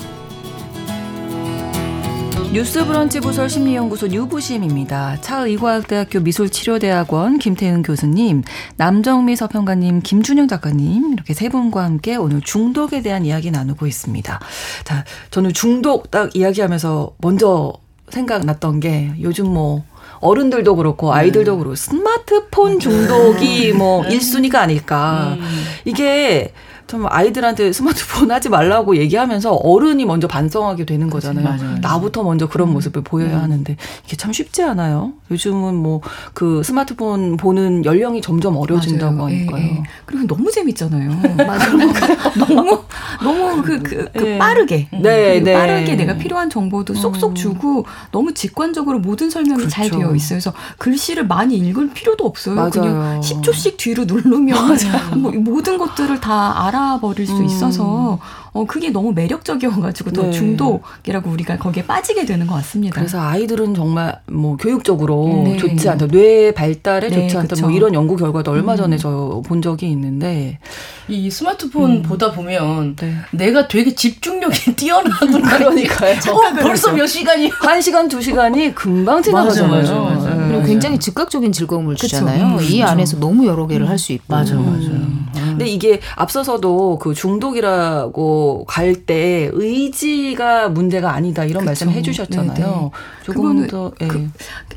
[2.54, 5.20] 뉴스브런치 부설 심리연구소 뉴부심입니다.
[5.22, 8.44] 차의과학대학교 미술치료대학원 김태은 교수님,
[8.76, 14.38] 남정미 서평가님, 김준영 작가님 이렇게 세 분과 함께 오늘 중독에 대한 이야기 나누고 있습니다.
[14.84, 17.72] 자, 저는 중독 딱 이야기하면서 먼저
[18.10, 19.82] 생각났던 게 요즘 뭐
[20.20, 21.58] 어른들도 그렇고 아이들도 네.
[21.58, 25.36] 그렇고 스마트폰 중독이 뭐 1순위가 아닐까.
[25.40, 25.64] 음.
[25.84, 26.52] 이게
[26.86, 31.44] 참 아이들한테 스마트폰 하지 말라고 얘기하면서 어른이 먼저 반성하게 되는 거잖아요.
[31.44, 31.78] 맞아요.
[31.80, 32.74] 나부터 먼저 그런 음.
[32.74, 33.42] 모습을 보여야 음.
[33.42, 35.12] 하는데 이게 참 쉽지 않아요.
[35.30, 36.00] 요즘은 뭐
[36.34, 39.30] 그 스마트폰 보는 연령이 점점 어려진다고 맞아요.
[39.30, 39.62] 예, 하니까요.
[39.62, 39.82] 예, 예.
[40.04, 41.10] 그리고 너무 재밌잖아요.
[42.38, 42.82] 너무
[43.22, 44.38] 너무 그, 그, 그 네.
[44.38, 45.52] 빠르게 네, 네.
[45.52, 47.34] 빠르게 내가 필요한 정보도 쏙쏙 음.
[47.34, 49.70] 주고 너무 직관적으로 모든 설명이 그렇죠.
[49.70, 50.36] 잘 되어 있어요.
[50.36, 52.56] 그래서 글씨를 많이 읽을 필요도 없어요.
[52.56, 52.70] 맞아요.
[52.70, 54.76] 그냥 10초씩 뒤로 누르면
[55.16, 57.44] 뭐 모든 것들을 다 알아 버릴 수 음.
[57.44, 58.18] 있어서
[58.52, 60.30] 어 그게 너무 매력적이어가지고 더 네.
[60.30, 62.94] 중독이라고 우리가 거기에 빠지게 되는 것 같습니다.
[62.94, 65.56] 그래서 아이들은 정말 뭐 교육적으로 네.
[65.56, 68.76] 좋지 않다, 뇌 발달에 네, 좋지 않다, 뭐 이런 연구 결과도 얼마 음.
[68.76, 68.98] 전에 음.
[68.98, 70.58] 저본 적이 있는데
[71.08, 72.02] 이 스마트폰 음.
[72.02, 73.14] 보다 보면 네.
[73.32, 76.14] 내가 되게 집중력이 뛰어나던 그러니까요.
[76.30, 79.70] 어, 벌써 몇 시간이 한 시간 두 시간이 금방 지나가잖아요.
[79.82, 80.46] 맞아, 맞아, 맞아.
[80.46, 82.06] 그리고 굉장히 즉각적인 즐거움을 그쵸.
[82.06, 82.46] 주잖아요.
[82.56, 82.84] 음, 이 그쵸.
[82.84, 84.24] 안에서 너무 여러 개를 할 수 있고.
[84.28, 84.90] 맞아, 맞아.
[85.64, 85.66] 음.
[85.66, 91.66] 근데 이게 앞서서도 그 중독이라고 갈 때 의지가 문제가 아니다 이런 그쵸.
[91.66, 92.54] 말씀 해주셨잖아요.
[92.56, 92.90] 네네.
[93.24, 94.06] 조금 더 예.
[94.06, 94.30] 그,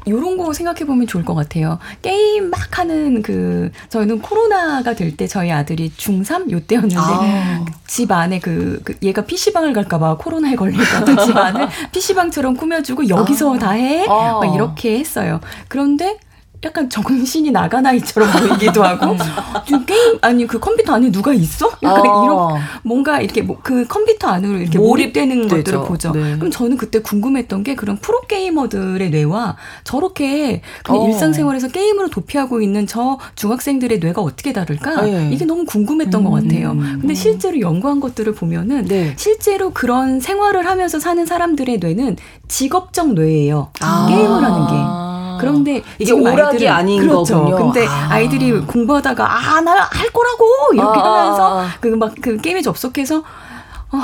[0.06, 1.78] 이런 거 생각해 보면 좋을 것 같아요.
[2.02, 7.66] 게임 막 하는 그 저희는 코로나가 될 때 저희 아들이 중3 요때였는데 아.
[7.88, 13.60] 집 안에 그, 그 얘가 PC방을 갈까봐 코로나에 걸릴까봐 집 안을 PC방처럼 꾸며주고 여기서 아.
[13.60, 14.06] 다 해.
[14.08, 14.40] 아.
[14.42, 15.40] 막 이렇게 했어요.
[15.70, 16.18] 그런데
[16.64, 19.86] 약간 정신이 나간 아이처럼 보이기도 하고 음.
[19.86, 21.70] 게임 아니 그 컴퓨터 안에 누가 있어?
[21.84, 22.24] 약간 아.
[22.24, 26.12] 이런 뭔가 이렇게 뭐 그 컴퓨터 안으로 이렇게 몰입되는 것들을 보죠.
[26.12, 26.38] 네.
[26.38, 31.08] 그럼 저는 그때 궁금했던 게 그런 프로 게이머들의 뇌와 저렇게 그냥 어.
[31.08, 35.02] 일상생활에서 게임으로 도피하고 있는 저 중학생들의 뇌가 어떻게 다를까?
[35.02, 35.30] 네.
[35.34, 36.24] 이게 너무 궁금했던 음.
[36.24, 36.78] 것 같아요.
[36.78, 39.14] 근데 실제로 연구한 것들을 보면은 네.
[39.18, 42.16] 실제로 그런 생활을 하면서 사는 사람들의 뇌는
[42.48, 43.72] 직업적 뇌예요.
[43.82, 44.08] 아.
[44.10, 45.17] 게임을 하는 게.
[45.40, 47.36] 그런데 이게 오락이 아닌 그렇죠.
[47.46, 47.56] 거군요.
[47.72, 48.20] 근데 아.
[48.20, 51.04] 이들이 공부하다가 아 나 할 거라고 이렇게 아.
[51.04, 54.00] 하면서 그 막그 그 게임에 접속해서 어,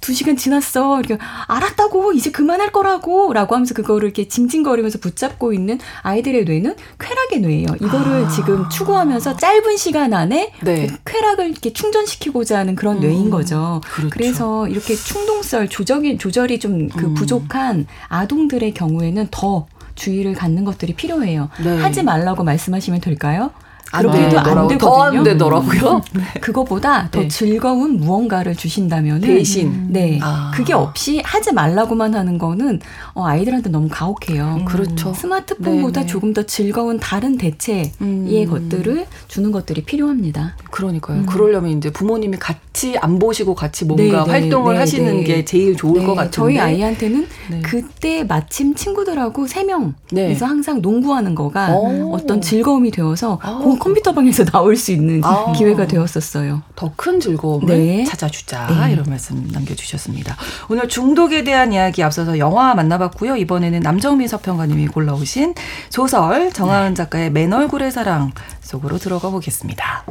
[0.00, 0.98] 두 시간 지났어.
[1.00, 7.40] 이렇게 알았다고 이제 그만할 거라고 라고 하면서 그거를 이렇게 징징거리면서 붙잡고 있는 아이들의 뇌는 쾌락의
[7.40, 7.68] 뇌예요.
[7.80, 8.28] 이거를 아.
[8.28, 10.88] 지금 추구하면서 짧은 시간 안에 네.
[11.06, 13.00] 쾌락을 이렇게 충전시키고자 하는 그런 음.
[13.00, 13.80] 뇌인 거죠.
[13.94, 14.10] 그렇죠.
[14.12, 17.14] 그래서 이렇게 충동설 조절이 조절이 좀그 음.
[17.14, 21.48] 부족한 아동들의 경우에는 더 주의를 갖는 것들이 필요해요.
[21.62, 21.80] 네.
[21.80, 23.52] 하지 말라고 말씀하시면 될까요?
[23.98, 24.78] 그렇게도 안 되거든요.
[24.78, 26.02] 더안 되더라고요.
[26.12, 26.22] 네.
[26.40, 27.28] 그거보다 더 네.
[27.28, 30.50] 즐거운 무언가를 주신다면 대신 네 아.
[30.54, 32.80] 그게 없이 하지 말라고만 하는 거는
[33.14, 34.58] 어, 아이들한테 너무 가혹해요.
[34.60, 34.64] 음.
[34.64, 35.14] 그렇죠.
[35.14, 36.06] 스마트폰보다 네네.
[36.06, 38.46] 조금 더 즐거운 다른 대체의 음.
[38.48, 40.56] 것들을 주는 것들이 필요합니다.
[40.70, 41.18] 그러니까요.
[41.20, 41.26] 음.
[41.26, 44.30] 그러려면 이제 부모님이 같이 안 보시고 같이 뭔가 네네.
[44.30, 44.78] 활동을 네네.
[44.80, 47.60] 하시는 게 제일 좋을 것 같은데 저희 아이한테는 네.
[47.62, 50.36] 그때 마침 친구들하고 세 명에서 네.
[50.40, 52.14] 항상 농구하는 거가 오.
[52.14, 53.78] 어떤 즐거움이 되어서 오.
[53.84, 55.52] 컴퓨터 방에서 나올 수 있는 아.
[55.52, 56.62] 기회가 되었었어요.
[56.74, 58.04] 더 큰 즐거움을 네.
[58.04, 58.92] 찾아주자 네.
[58.92, 60.36] 이런 말씀 남겨주셨습니다.
[60.70, 63.36] 오늘 중독에 대한 이야기 앞서서 영화 만나봤고요.
[63.36, 65.54] 이번에는 남정민 서평가님이 골라오신
[65.90, 66.94] 소설 정하은 네.
[66.94, 70.04] 작가의 맨 얼굴의 사랑 속으로 들어가 보겠습니다.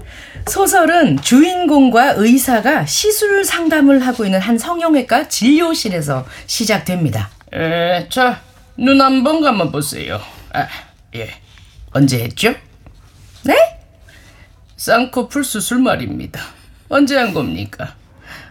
[0.48, 7.30] 소설은 주인공과 의사가 시술 상담을 하고 있는 한 성형외과 진료실에서 시작됩니다.
[7.54, 8.42] 에, 자,
[8.78, 10.20] 눈 한 번 감아 보세요.
[10.54, 10.68] 아,
[11.16, 11.30] 예.
[11.92, 12.54] 언제 했죠?
[13.44, 13.56] 네?
[14.78, 16.42] 쌍꺼풀 수술 말입니다.
[16.90, 17.96] 언제 한 겁니까?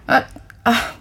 [0.07, 0.25] 아,
[0.65, 0.95] 아,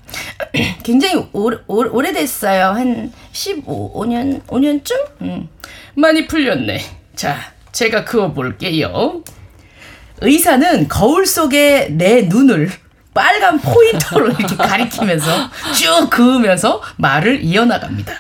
[0.84, 2.68] 굉장히 오래, 오래, 됐어요.
[2.68, 5.22] 한 15년, 5년쯤?
[5.22, 5.50] 음,
[5.96, 6.80] 많이 풀렸네.
[7.16, 9.24] 자, 제가 그어볼게요.
[10.22, 12.70] 의사는 거울 속에 내 눈을
[13.14, 18.14] 빨간 포인터로 이렇게 가리키면서 쭉 그으면서 말을 이어나갑니다.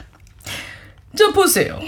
[1.16, 1.80] 자, 보세요.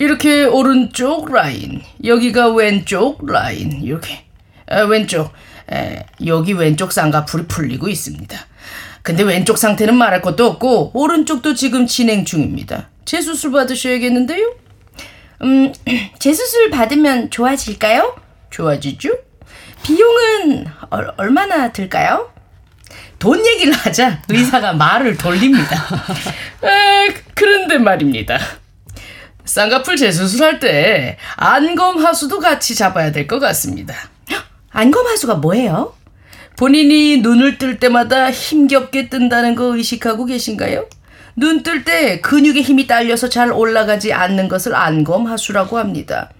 [0.00, 4.24] 이렇게 오른쪽 라인, 여기가 왼쪽 라인, 이렇게.
[4.66, 5.30] 아, 왼쪽,
[5.70, 8.34] 에, 여기 왼쪽 쌍꺼풀이 풀리고 있습니다.
[9.02, 12.88] 근데 왼쪽 상태는 말할 것도 없고, 오른쪽도 지금 진행 중입니다.
[13.04, 14.54] 재수술 받으셔야겠는데요?
[15.42, 15.70] 음,
[16.18, 18.16] 재수술 받으면 좋아질까요?
[18.48, 19.10] 좋아지죠?
[19.82, 22.32] 비용은 얼, 얼마나 들까요?
[23.18, 25.76] 돈 얘기를 하자 의사가 말을 돌립니다.
[26.64, 28.38] 에, 그런데 말입니다.
[29.54, 33.94] 쌍꺼풀 재수술할 때 안검하수도 같이 잡아야 될 것 같습니다.
[34.70, 35.92] 안검하수가 뭐예요?
[36.56, 40.86] 본인이 눈을 뜰 때마다 힘겹게 뜬다는 거 의식하고 계신가요?
[41.34, 46.30] 눈 뜰 때 근육의 힘이 딸려서 잘 올라가지 않는 것을 안검하수라고 합니다.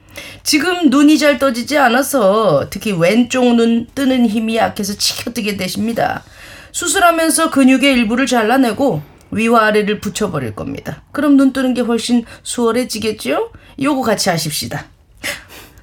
[0.45, 6.23] 지금 눈이 잘 떠지지 않아서 특히 왼쪽 눈 뜨는 힘이 약해서 치켜뜨게 되십니다.
[6.71, 11.03] 수술하면서 근육의 일부를 잘라내고 위와 아래를 붙여버릴 겁니다.
[11.13, 13.53] 그럼 눈 뜨는 게 훨씬 수월해지겠죠?
[13.81, 14.87] 요거 같이 하십시다.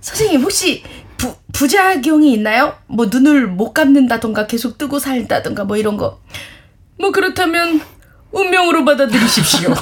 [0.02, 0.84] 선생님 혹시
[1.18, 2.78] 부, 부작용이 있나요?
[2.88, 6.22] 뭐 눈을 못 감는다던가 계속 뜨고 살다던가 뭐 이런 거.
[7.00, 7.82] 뭐 그렇다면
[8.32, 9.74] 운명으로 받아들이십시오.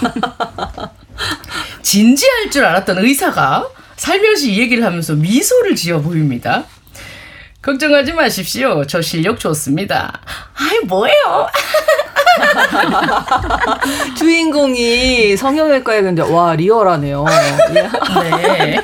[1.81, 6.65] 진지할 줄 알았던 의사가 살며시 이 얘기를 하면서 미소를 지어 보입니다.
[7.61, 8.85] 걱정하지 마십시오.
[8.85, 10.21] 저 실력 좋습니다.
[10.53, 11.47] 아이, 뭐예요?
[14.17, 17.25] 주인공이 성형외과에 근데 와 리얼하네요.
[17.73, 18.81] 네.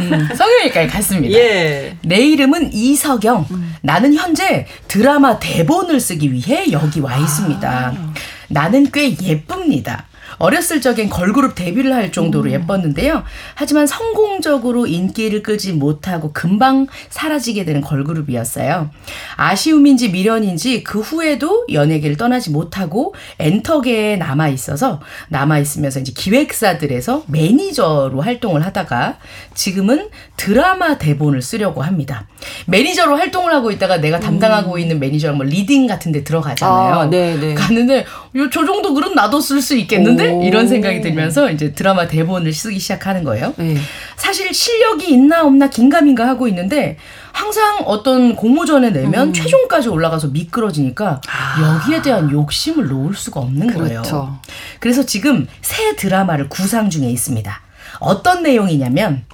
[0.00, 1.38] 음, 성형외과에 갔습니다.
[1.38, 1.96] 예.
[2.02, 3.46] 내 이름은 이석영.
[3.50, 3.74] 음.
[3.82, 7.68] 나는 현재 드라마 대본을 쓰기 위해 여기 와 있습니다.
[7.68, 8.14] 아.
[8.48, 10.06] 나는 꽤 예쁩니다.
[10.40, 12.52] 어렸을 적엔 걸그룹 데뷔를 할 정도로 음.
[12.52, 13.22] 예뻤는데요.
[13.54, 18.90] 하지만 성공적으로 인기를 끄지 못하고 금방 사라지게 되는 걸그룹이었어요.
[19.36, 28.22] 아쉬움인지 미련인지 그 후에도 연예계를 떠나지 못하고 엔터계에 남아 있어서 남아 있으면서 이제 기획사들에서 매니저로
[28.22, 29.18] 활동을 하다가
[29.54, 32.26] 지금은 드라마 대본을 쓰려고 합니다.
[32.66, 34.78] 매니저로 활동을 하고 있다가 내가 담당하고 음.
[34.78, 36.94] 있는 매니저랑 뭐 리딩 같은 데 들어가잖아요.
[36.94, 37.54] 아, 네, 네.
[37.54, 38.06] 가는데
[38.50, 40.29] 저 정도 글은 나도 쓸 수 있겠는데?
[40.30, 43.54] 이런 생각이 들면서 이제 드라마 대본을 쓰기 시작하는 거예요.
[43.56, 43.76] 네.
[44.16, 46.96] 사실 실력이 있나 없나 긴가민가 하고 있는데
[47.32, 49.32] 항상 어떤 공모전에 내면 음.
[49.32, 51.82] 최종까지 올라가서 미끄러지니까 아.
[51.82, 54.10] 여기에 대한 욕심을 놓을 수가 없는 그렇죠.
[54.10, 54.40] 거예요.
[54.78, 57.60] 그래서 지금 새 드라마를 구상 중에 있습니다.
[57.98, 59.24] 어떤 내용이냐면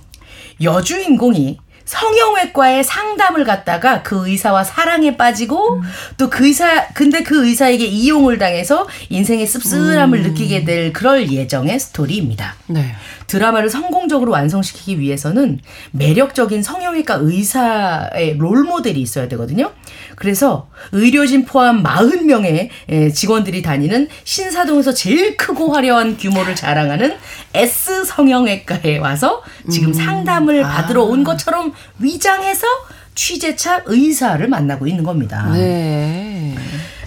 [0.62, 5.82] 여주인공이 성형외과에 상담을 갔다가 그 의사와 사랑에 빠지고 음.
[6.18, 10.22] 또그 의사 근데 그 의사에게 이용을 당해서 인생의 씁쓸함을 음.
[10.24, 12.56] 느끼게 될 그럴 예정의 스토리입니다.
[12.66, 12.94] 네.
[13.28, 15.60] 드라마를 성공적으로 완성시키기 위해서는
[15.92, 19.72] 매력적인 성형외과 의사의 롤 모델이 있어야 되거든요.
[20.16, 22.70] 그래서 의료진 포함 40명의
[23.14, 27.14] 직원들이 다니는 신사동에서 제일 크고 화려한 규모를 자랑하는
[27.54, 29.92] S 성형외과에 와서 지금 음.
[29.92, 30.68] 상담을 아.
[30.68, 32.66] 받으러 온 것처럼 위장해서
[33.14, 35.50] 취재차 의사를 만나고 있는 겁니다.
[35.52, 36.54] 네.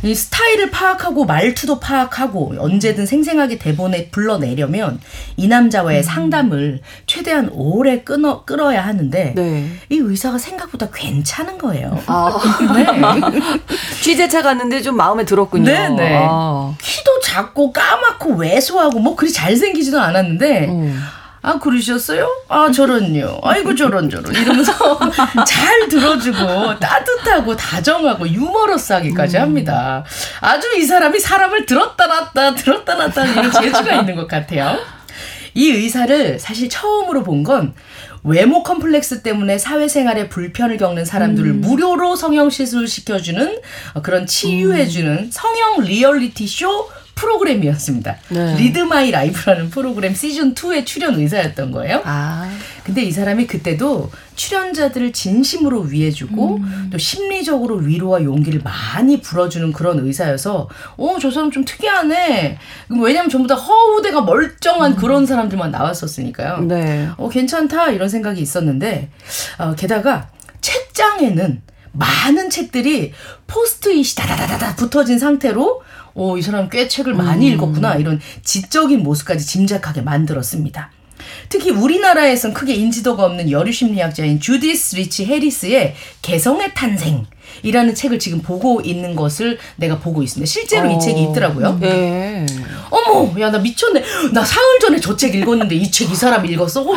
[0.04, 5.00] 이 스타일을 파악하고 말투도 파악하고 언제든 생생하게 대본에 불러내려면
[5.38, 6.04] 이 남자와의 음.
[6.04, 9.70] 상담을 최대한 오래 끊어 끌어야 하는데 네.
[9.90, 12.02] 이 의사가 생각보다 괜찮은 거예요.
[12.08, 12.38] 아.
[12.74, 12.86] 네.
[14.02, 15.66] 취재차 갔는데 좀 마음에 들었군요.
[15.66, 15.96] 네네.
[15.96, 16.20] 네.
[16.22, 16.74] 아.
[16.82, 21.00] 키도 작고 까맣고 왜소하고 뭐 그리 잘생기지도 않았는데 음.
[21.42, 22.28] 아, 그러셨어요?
[22.50, 23.40] 아, 저런요.
[23.44, 24.34] 아이고, 저런, 저런.
[24.36, 24.74] 이러면서
[25.48, 29.42] 잘 들어주고 따뜻하고 다정하고 유머러스하기까지 음.
[29.42, 30.04] 합니다.
[30.42, 34.78] 아주 이 사람이 사람을 들었다 놨다, 들었다 놨다 이런 재주가 있는 것 같아요.
[35.56, 37.74] 이 의사를 사실 처음으로 본 건
[38.24, 41.62] 외모 컴플렉스 때문에 사회생활에 불편을 겪는 사람들을 음.
[41.62, 43.62] 무료로 성형 시술 시켜주는
[44.04, 45.30] 그런 치유해주는 음.
[45.32, 48.16] 성형 리얼리티 쇼 프로그램이었습니다.
[48.30, 48.56] 네.
[48.58, 52.02] Lead My Life라는 프로그램 시즌 2의 출연 의사였던 거예요.
[52.06, 52.50] 아.
[52.84, 56.90] 근데 이 사람이 그때도 출연자들을 진심으로 위해주고 음.
[56.92, 62.58] 또 심리적으로 위로와 용기를 많이 불어주는 그런 의사여서 어 저 사람 좀 특이하네.
[63.02, 64.96] 왜냐면 전부 다 허우대가 멀쩡한 음.
[64.96, 66.62] 그런 사람들만 나왔었으니까요.
[66.62, 67.10] 네.
[67.18, 69.10] 어 괜찮다 이런 생각이 있었는데
[69.58, 70.30] 어, 게다가
[70.62, 71.62] 책장에는
[72.00, 73.14] 많은 책들이
[73.48, 75.84] 포스트잇이 다다다다다 붙어진 상태로
[76.16, 77.54] 오, 이 사람 꽤 책을 많이 음.
[77.54, 77.96] 읽었구나.
[77.96, 80.92] 이런 지적인 모습까지 짐작하게 만들었습니다.
[81.50, 87.26] 특히 우리나라에선 크게 인지도가 없는 여류 심리학자인 주디스 리치 해리스의 개성의 탄생.
[87.64, 90.48] 이라는 책을 지금 보고 있는 것을 내가 보고 있습니다.
[90.48, 90.96] 실제로 어.
[90.96, 91.80] 이 책이 있더라고요.
[91.82, 92.46] 네.
[92.92, 94.04] 어머, 야, 나 미쳤네.
[94.32, 96.84] 나 사흘 전에 저 책 읽었는데 이 책 이 사람 읽었어?
[96.84, 96.94] 어,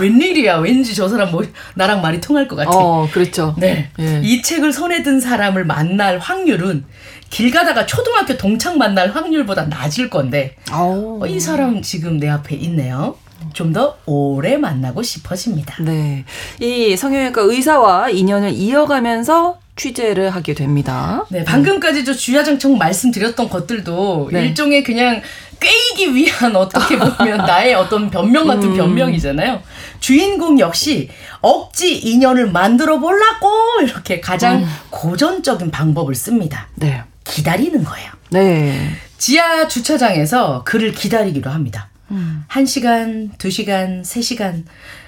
[0.00, 2.70] 웬, 일 이야 왠지 저 사람 뭐, 나랑 말이 통할 것 같아.
[2.72, 3.54] 어, 그렇죠.
[3.58, 3.90] 네.
[4.00, 4.22] 예.
[4.24, 6.84] 이 책을 손에 든 사람을 만날 확률은
[7.28, 13.16] 길 가다가 초등학교 동창 만날 확률보다 낮을 건데 어, 이 사람 지금 내 앞에 있네요.
[13.52, 15.82] 좀 더 오래 만나고 싶어집니다.
[15.84, 16.24] 네.
[16.60, 21.24] 이 성형외과 의사와 인연을 이어가면서 취재를 하게 됩니다.
[21.30, 24.46] 네, 방금까지 저 주야장청 말씀드렸던 것들도 네.
[24.46, 25.22] 일종의 그냥
[25.60, 28.76] 꿰이기 위한 어떻게 보면 나의 어떤 변명 같은 음.
[28.76, 29.62] 변명이잖아요.
[30.00, 31.08] 주인공 역시
[31.40, 33.50] 억지 인연을 만들어 보려고
[33.82, 34.68] 이렇게 가장 음.
[34.90, 36.68] 고전적인 방법을 씁니다.
[36.74, 37.02] 네.
[37.24, 38.10] 기다리는 거예요.
[38.30, 38.90] 네.
[39.18, 41.89] 지하 주차장에서 그를 기다리기로 합니다.
[42.10, 42.44] 음.
[42.48, 44.64] 1시간, 2시간, 3시간.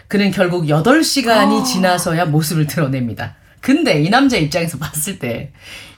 [0.09, 1.62] 그는 결국 8시간이 어.
[1.65, 3.35] 지나서야 모습을 드러냅니다.
[3.61, 5.53] 근데 이 남자 입장에서 봤을 때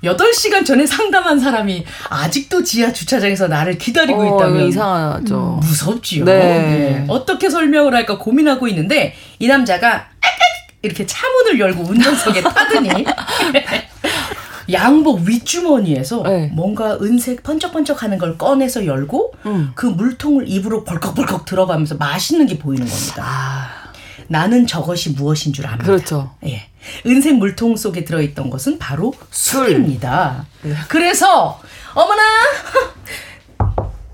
[0.04, 5.54] 8시간 전에 상담한 사람이 아직도 지하 주차장에서 나를 기다리고 어, 있다면 이상하죠.
[5.54, 6.26] 음, 무섭지요.
[6.26, 6.32] 네.
[6.32, 7.04] 네.
[7.08, 10.08] 어떻게 설명을 할까 고민하고 있는데 이 남자가
[10.82, 12.90] 이렇게 차문을 열고 운전석에 타더니
[14.72, 16.50] 양복 윗주머니에서 네.
[16.52, 19.72] 뭔가 은색 번쩍번쩍하는 걸 꺼내서 열고 음.
[19.74, 23.24] 그 물통을 입으로 벌컥벌컥 들어가면서 맛있는 게 보이는 겁니다.
[23.24, 23.84] 아.
[24.28, 25.84] 나는 저것이 무엇인 줄 압니다.
[25.84, 26.34] 그렇죠.
[26.46, 26.62] 예.
[27.06, 30.46] 은색 물통 속에 들어있던 것은 바로 술입니다.
[30.62, 30.74] 네.
[30.88, 31.60] 그래서
[31.94, 32.22] 어머나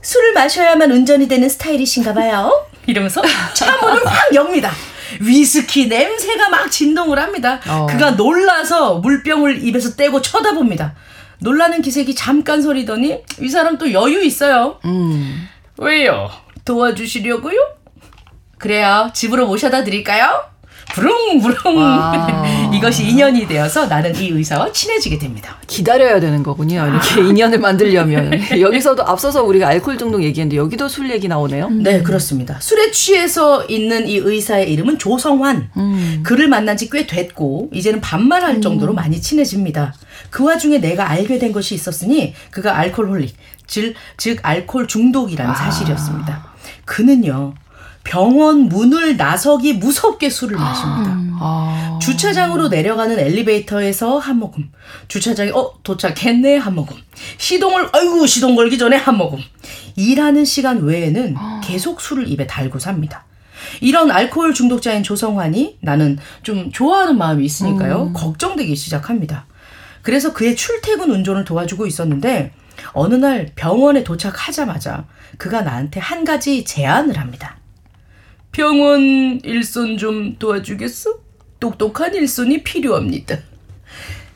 [0.02, 2.66] 술을 마셔야만 운전이 되는 스타일이신가 봐요.
[2.86, 3.22] 이러면서
[3.54, 4.72] 차 문을 확 엽니다.
[5.20, 7.60] 위스키 냄새가 막 진동을 합니다.
[7.68, 7.86] 어.
[7.86, 10.94] 그가 놀라서 물병을 입에서 떼고 쳐다봅니다.
[11.40, 14.78] 놀라는 기색이 잠깐 소리더니 이 사람 또 여유 있어요.
[14.84, 15.48] 음.
[15.78, 16.30] 왜요?
[16.64, 17.58] 도와주시려고요?
[18.58, 19.10] 그래요.
[19.14, 20.49] 집으로 모셔다 드릴까요?
[20.94, 25.56] 부릉부릉 이것이 인연이 되어서 나는 이 의사와 친해지게 됩니다.
[25.66, 26.86] 기다려야 되는 거군요.
[26.86, 31.68] 이렇게 인연을 만들려면 여기서도 앞서서 우리가 알코올 중독 얘기했는데 여기도 술 얘기 나오네요.
[31.68, 31.82] 음.
[31.82, 32.58] 네 그렇습니다.
[32.60, 35.70] 술에 취해서 있는 이 의사의 이름은 조성환.
[35.76, 36.20] 음.
[36.22, 38.60] 그를 만난 지 꽤 됐고 이제는 반말할 음.
[38.62, 39.94] 정도로 많이 친해집니다.
[40.30, 43.36] 그 와중에 내가 알게 된 것이 있었으니 그가 알코올홀릭
[43.68, 45.54] 즉, 즉 알코올 중독이라는 아.
[45.54, 46.50] 사실이었습니다.
[46.84, 47.54] 그는요
[48.04, 51.12] 병원 문을 나서기 무섭게 술을 마십니다.
[51.12, 51.36] 음.
[51.40, 51.98] 아.
[52.02, 54.70] 주차장으로 내려가는 엘리베이터에서 한 모금.
[55.08, 56.96] 주차장에 어 도착했네 한 모금.
[57.38, 59.38] 시동을 아이고 시동 걸기 전에 한 모금.
[59.96, 61.60] 일하는 시간 외에는 아.
[61.62, 63.24] 계속 술을 입에 달고 삽니다.
[63.80, 68.04] 이런 알코올 중독자인 조성환이 나는 좀 좋아하는 마음이 있으니까요.
[68.04, 68.12] 음.
[68.12, 69.46] 걱정되기 시작합니다.
[70.02, 72.52] 그래서 그의 출퇴근 운전을 도와주고 있었는데
[72.92, 75.04] 어느 날 병원에 도착하자마자
[75.36, 77.59] 그가 나한테 한 가지 제안을 합니다.
[78.52, 81.18] 병원 일손 좀 도와주겠어?
[81.60, 83.38] 똑똑한 일손이 필요합니다.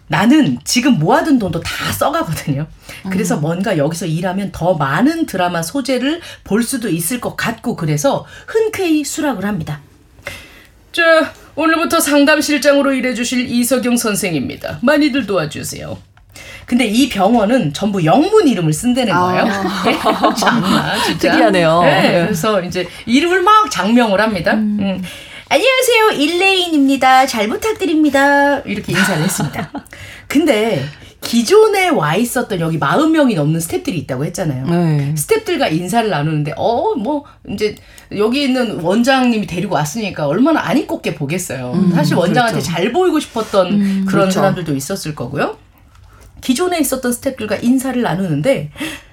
[0.06, 2.66] 나는 지금 모아둔 돈도 다 써가거든요.
[3.10, 3.40] 그래서 음.
[3.40, 9.44] 뭔가 여기서 일하면 더 많은 드라마 소재를 볼 수도 있을 것 같고 그래서 흔쾌히 수락을
[9.44, 9.80] 합니다.
[10.92, 14.78] 자, 오늘부터 상담실장으로 일해주실 이석영 선생입니다.
[14.82, 15.98] 많이들 도와주세요.
[16.66, 19.20] 근데 이 병원은 전부 영문 이름을 쓴다는 아.
[19.20, 19.44] 거예요.
[20.04, 20.34] 아.
[20.34, 21.82] 장난 진짜 특이하네요.
[21.82, 22.24] 네, 네.
[22.24, 24.54] 그래서 이제 이름을 막 장명을 합니다.
[24.54, 24.78] 음.
[24.80, 25.02] 음.
[25.48, 27.26] 안녕하세요 일레인입니다.
[27.26, 28.60] 잘 부탁드립니다.
[28.60, 29.70] 이렇게 인사를 했습니다.
[30.26, 30.84] 근데
[31.20, 34.66] 기존에 와 있었던 여기 40명이 넘는 스탭들이 있다고 했잖아요.
[34.66, 35.14] 네.
[35.16, 37.74] 스탭들과 인사를 나누는데 어 뭐 이제
[38.16, 41.72] 여기 있는 원장님이 데리고 왔으니까 얼마나 안 입곱게 보겠어요.
[41.74, 42.70] 음, 사실 원장한테 그렇죠.
[42.72, 44.30] 잘 보이고 싶었던 음, 그런 그렇죠.
[44.40, 45.56] 사람들도 있었을 거고요.
[46.44, 48.70] 기존에 있었던 스탭들과 인사를 나누는데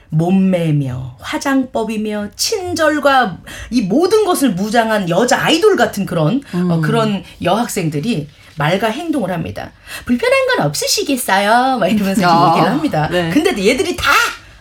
[0.09, 3.37] 몸매며 화장법이며 친절과
[3.69, 6.71] 이 모든 것을 무장한 여자 아이돌 같은 그런 어, 음.
[6.71, 8.27] 어, 그런 여학생들이
[8.57, 9.71] 말과 행동을 합니다.
[10.05, 11.77] 불편한 건 없으시겠어요?
[11.79, 12.51] 막 이러면서 야.
[12.51, 13.07] 얘기를 합니다.
[13.09, 13.29] 네.
[13.29, 14.11] 근데 얘들이 다,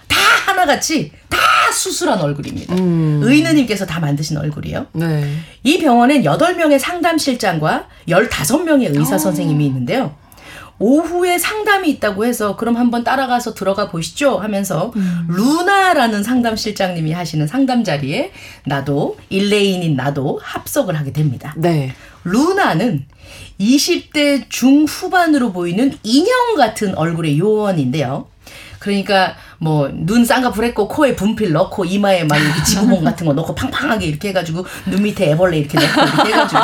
[0.06, 0.16] 다
[0.46, 1.38] 하나같이 다
[1.72, 2.76] 수술한 얼굴입니다.
[2.76, 3.20] 음.
[3.24, 4.86] 의느님께서 다 만드신 얼굴이에요.
[4.92, 5.28] 네.
[5.64, 9.18] 이 병원엔 8명의 상담실장과 15명의 의사 어.
[9.18, 10.14] 선생님이 있는데요.
[10.80, 15.26] 오후에 상담이 있다고 해서 그럼 한번 따라가서 들어가 보시죠 하면서 음.
[15.28, 18.32] 루나라는 상담 실장님이 하시는 상담 자리에
[18.64, 21.54] 나도 일레인인 나도 합석을 하게 됩니다.
[21.56, 21.94] 네.
[22.24, 23.06] 루나는
[23.60, 28.26] 20대 중후반으로 보이는 인형 같은 얼굴의 요원인데요.
[28.80, 33.54] 그러니까 뭐 눈 쌍꺼풀 했고 코에 분필 넣고 이마에 막 이렇게 지구봉 같은 거 넣고
[33.54, 36.58] 팡팡하게 이렇게 해가지고 눈 밑에 애벌레 이렇게 넣고 이렇게 해가지고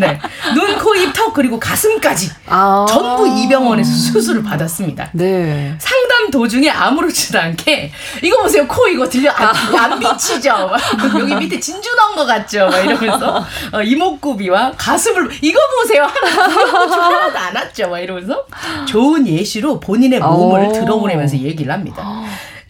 [0.00, 5.10] 네눈 코 입 턱 그리고 가슴까지 아~ 전부 이 병원에서 수술을 받았습니다.
[5.12, 5.74] 네.
[5.78, 7.90] 상 담 도중에 아무렇지도 않게
[8.22, 10.70] 이거 보세요 코 이거 들려 안, 안 비치죠?
[11.18, 12.66] 여기 밑에 진주 넣은 것 같죠?
[12.66, 17.88] 막 이러면서 어, 이목구비와 가슴을 이거 보세요 하나도 안 왔죠?
[17.88, 18.44] 막 이러면서
[18.86, 22.02] 좋은 예시로 본인의 몸을 들어 보이면서 얘기를 합니다.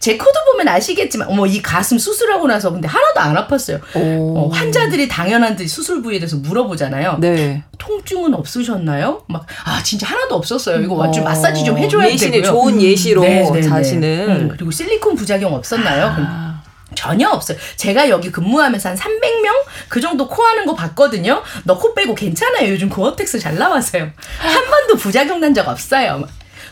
[0.03, 3.79] 제 코도 보면 아시겠지만 어머 이 가슴 수술하고 나서 근데 하나도 안 아팠어요.
[3.95, 7.19] 어, 환자들이 당연한 듯이 수술 부위에 대해서 물어보잖아요.
[7.21, 7.63] 네.
[7.77, 9.23] 통증은 없으셨나요?
[9.29, 10.81] 막 아 진짜 하나도 없었어요.
[10.81, 11.09] 이거 어.
[11.09, 12.51] 좀 마사지 좀 해줘야 예시네, 되고요.
[12.51, 13.61] 좋은 예시로 네, 네, 네.
[13.61, 16.13] 자신은 음, 그리고 실리콘 부작용 없었나요?
[16.17, 16.61] 아.
[16.95, 17.57] 전혀 없어요.
[17.77, 19.47] 제가 여기 근무하면서 한 300명
[19.87, 21.41] 그 정도 코 하는 거 봤거든요.
[21.63, 22.69] 너 코 빼고 괜찮아요.
[22.69, 24.09] 요즘 고어텍스 잘 나와서요.
[24.39, 26.25] 한 번도 부작용 난 적 없어요.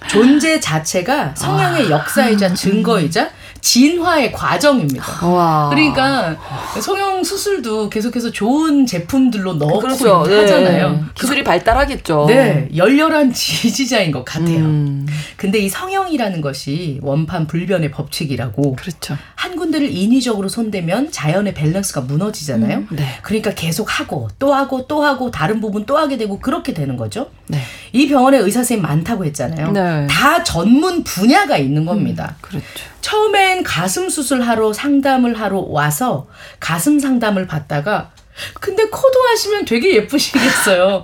[0.07, 1.89] 존재 자체가 성향의 아.
[1.89, 3.29] 역사이자 증거이자
[3.61, 5.25] 진화의 과정입니다.
[5.27, 5.69] 와.
[5.69, 6.35] 그러니까
[6.81, 10.21] 성형 수술도 계속해서 좋은 제품들로 넣고 그렇죠.
[10.21, 10.91] 하잖아요.
[10.91, 11.01] 네.
[11.13, 12.25] 기술이 발달하겠죠.
[12.27, 14.57] 네, 열렬한 지지자인 것 같아요.
[14.57, 15.07] 음.
[15.37, 18.75] 근데 이 성형이라는 것이 원판 불변의 법칙이라고.
[18.75, 19.17] 그렇죠.
[19.35, 22.77] 한 군데를 인위적으로 손대면 자연의 밸런스가 무너지잖아요.
[22.79, 22.87] 음.
[22.91, 23.05] 네.
[23.21, 27.29] 그러니까 계속 하고 또 하고 또 하고 다른 부분 또 하게 되고 그렇게 되는 거죠.
[27.47, 27.59] 네.
[27.93, 29.71] 이 병원에 의사 선생님 많다고 했잖아요.
[29.71, 30.07] 네.
[30.07, 32.35] 다 전문 분야가 있는 겁니다.
[32.37, 32.41] 음.
[32.41, 32.90] 그렇죠.
[33.01, 36.27] 처음엔 가슴 수술하러 상담을 하러 와서
[36.59, 38.11] 가슴 상담을 받다가
[38.59, 41.03] 근데 코도 하시면 되게 예쁘시겠어요.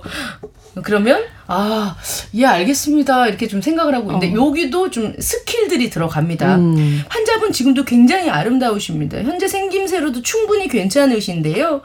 [0.82, 1.96] 그러면 아,
[2.34, 3.26] 예, 알겠습니다.
[3.26, 4.46] 이렇게 좀 생각을 하고 있는데, 어.
[4.46, 6.56] 여기도 좀 스킬들이 들어갑니다.
[6.56, 7.02] 음.
[7.08, 9.22] 환자분 지금도 굉장히 아름다우십니다.
[9.22, 11.80] 현재 생김새로도 충분히 괜찮으신데요.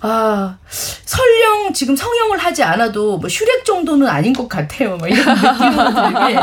[0.00, 4.96] 아, 설령 지금 성형을 하지 않아도 뭐 슈렉 정도는 아닌 것 같아요.
[4.96, 6.36] 막 이런 느낌으로 들게.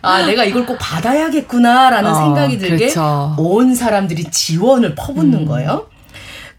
[0.00, 3.34] 아, 내가 이걸 꼭 받아야겠구나라는 어, 생각이 들게 그렇죠.
[3.38, 5.46] 온 사람들이 지원을 퍼붓는 음.
[5.46, 5.86] 거예요.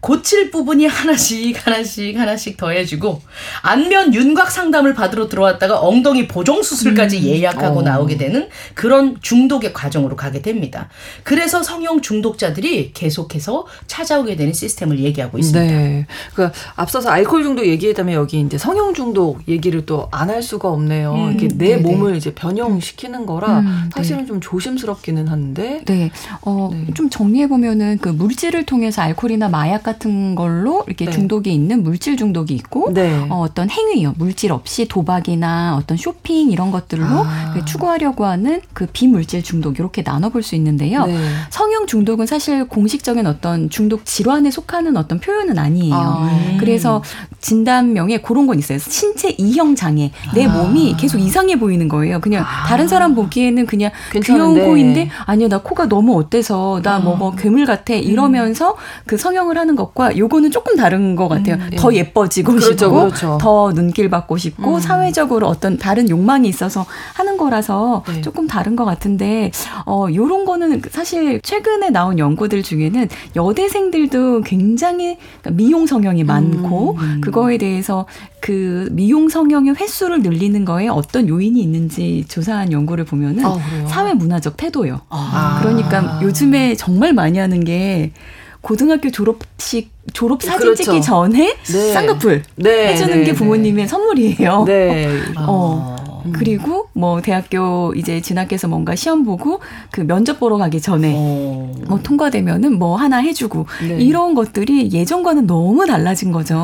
[0.04, 3.22] 고칠 부분이 하나씩 하나씩 하나씩 더해지고
[3.62, 7.22] 안면 윤곽 상담을 받으러 들어왔다가 엉덩이 보정 수술까지 음.
[7.24, 7.82] 예약하고 어.
[7.82, 10.90] 나오게 되는 그런 중독의 과정으로 가게 됩니다.
[11.22, 15.74] 그래서 성형 중독자들이 계속해서 찾아오게 되는 시스템을 얘기하고 있습니다.
[15.74, 16.06] 네.
[16.34, 21.14] 그러니까 앞서서 알코올 중독 얘기했다면 여기 이제 성형 중독 얘기를 또 안 할 수가 없네요.
[21.14, 21.30] 음.
[21.30, 21.82] 이렇게 내 네네.
[21.82, 23.90] 몸을 이제 변형시키는 거라 음.
[23.94, 24.26] 사실은 네.
[24.26, 25.80] 좀 조심스럽기는 한데.
[25.86, 26.10] 네.
[26.42, 26.92] 어, 네.
[26.92, 31.10] 좀 정리해 보면은 그 물질을 통해서 알코올이나 마약 같은 같은 걸로 이렇게 네.
[31.10, 33.26] 중독이 있는 물질 중독이 있고 네.
[33.30, 37.52] 어, 떤 행위요 물질 없이 도박이나 어떤 쇼핑 이런 것들로 아.
[37.54, 41.06] 그 추구하려고 하는 그 비물질 중독 이렇게 나눠볼 수 있는데요.
[41.06, 41.16] 네.
[41.50, 45.94] 성형 중독은 사실 공식적인 어떤 중독 질환에 속하는 어떤 표현은 아니에요.
[45.94, 46.28] 아.
[46.28, 46.56] 음.
[46.58, 47.02] 그래서
[47.44, 48.78] 진단명에 그런 건 있어요.
[48.78, 50.10] 신체 이형 장애.
[50.34, 50.48] 내 아.
[50.48, 52.18] 몸이 계속 이상해 보이는 거예요.
[52.20, 52.66] 그냥 아.
[52.66, 54.54] 다른 사람 보기에는 그냥 괜찮은데.
[54.54, 58.76] 귀여운 코인데 아니야 나 코가 너무 어때서 나뭐 뭐 괴물 같아 이러면서 음.
[59.04, 61.56] 그 성형을 하는 것과 요거는 조금 다른 것 같아요.
[61.56, 61.76] 음, 네.
[61.76, 63.38] 더 예뻐지고 그렇죠, 싶고 그렇죠.
[63.38, 64.80] 더 눈길 받고 싶고 음.
[64.80, 68.22] 사회적으로 어떤 다른 욕망이 있어서 하는 거라서 네.
[68.22, 69.50] 조금 다른 것 같은데
[69.84, 75.18] 어 요런 거는 사실 최근에 나온 연구들 중에는 여대생들도 굉장히
[75.52, 77.20] 미용 성형이 많고 음.
[77.20, 78.06] 그 그거에 대해서
[78.40, 83.58] 그 미용 성형의 횟수를 늘리는 거에 어떤 요인이 있는지 조사한 연구를 보면은 아,
[83.88, 85.00] 사회 문화적 태도요.
[85.08, 85.58] 아.
[85.60, 88.12] 그러니까 요즘에 정말 많이 하는 게
[88.60, 90.84] 고등학교 졸업식 졸업 사진 그렇죠.
[90.84, 91.92] 찍기 전에 네.
[91.92, 92.88] 쌍꺼풀 네.
[92.92, 93.24] 해주는 네.
[93.24, 94.64] 게 부모님의 선물이에요.
[94.64, 95.20] 네.
[95.36, 95.96] 어.
[96.26, 96.32] 음.
[96.32, 99.60] 그리고 뭐 대학교 이제 진학해서 뭔가 시험 보고
[99.90, 101.74] 그 면접 보러 가기 전에 어.
[101.86, 103.98] 뭐 통과되면은 뭐 하나 해주고 네.
[103.98, 106.56] 이런 것들이 예전과는 너무 달라진 거죠.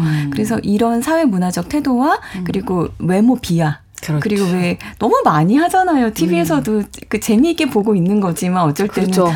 [0.00, 0.30] 음.
[0.32, 2.44] 그래서 이런 사회 문화적 태도와 음.
[2.44, 4.22] 그리고 외모 비하 그렇죠.
[4.22, 6.12] 그리고 왜 너무 많이 하잖아요.
[6.12, 6.84] TV에서도 음.
[7.08, 9.32] 그 재미있게 보고 있는 거지만 어쩔 때는 그렇죠.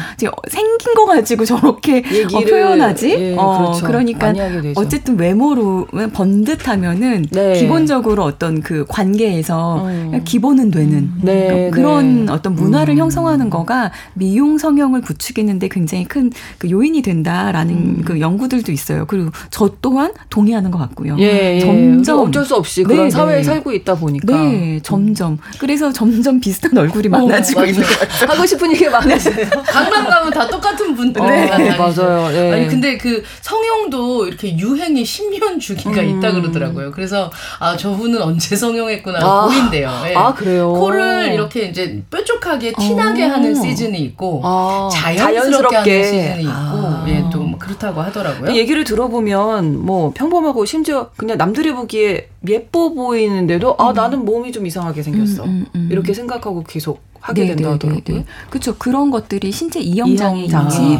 [0.49, 2.03] 생긴 거 가지고 저렇게
[2.33, 3.11] 어, 표현하지.
[3.11, 3.87] 예, 어, 그렇죠.
[3.87, 4.33] 그러니까
[4.77, 7.61] 어쨌든 외모로 번듯하면은 네.
[7.61, 10.21] 기본적으로 어떤 그 관계에서 음.
[10.25, 11.21] 기본은 되는 음.
[11.23, 12.33] 네, 그런 네.
[12.33, 12.99] 어떤 문화를 음.
[12.99, 18.03] 형성하는 거가 미용 성형을 부추기는데 굉장히 큰 그 요인이 된다라는 음.
[18.05, 19.07] 그 연구들도 있어요.
[19.07, 21.17] 그리고 저 또한 동의하는 것 같고요.
[21.19, 21.61] 예, 예.
[21.61, 23.43] 점점 어쩔 수 없이 그런 네, 사회에 네.
[23.43, 24.27] 살고 있다 보니까.
[24.59, 24.67] 네.
[24.75, 25.39] 네, 점점.
[25.59, 28.31] 그래서 점점 비슷한 얼굴이 많아지고 어, 있는 것 같아요.
[28.31, 29.49] 하고 싶은 얘기 많으세요.
[29.67, 31.21] 강남 가면 다 똑같은 분들.
[31.23, 32.29] 네, 맞아요.
[32.31, 32.53] 네.
[32.53, 36.19] 아니 근데 그 성형도 이렇게 유행이 10년 주기가 음.
[36.19, 36.91] 있다 그러더라고요.
[36.93, 39.47] 그래서 아 저분은 언제 성형했구나 아.
[39.47, 39.91] 보인대요.
[40.05, 40.15] 네.
[40.15, 40.73] 아 그래요.
[40.73, 43.33] 코를 이렇게 이제 뾰족하게 티나게 아.
[43.33, 44.89] 하는 시즌이 있고 아.
[44.93, 47.05] 자연스럽게, 자연스럽게, 하는 시즌이 있고 아.
[47.09, 48.55] 예, 또 뭐 그렇다고 하더라고요.
[48.55, 53.95] 얘기를 들어보면 뭐 평범하고 심지어 그냥 남들이 보기에 예뻐 보이는데도 아 음.
[53.95, 55.89] 나는 몸이 좀 이상하게 생겼어 음, 음, 음.
[55.91, 58.05] 이렇게 생각하고 계속 하게 네, 된다 하더라고요.
[58.05, 58.77] 네, 네, 그렇죠.
[58.77, 60.53] 그런 것들이 신체 이형장애인지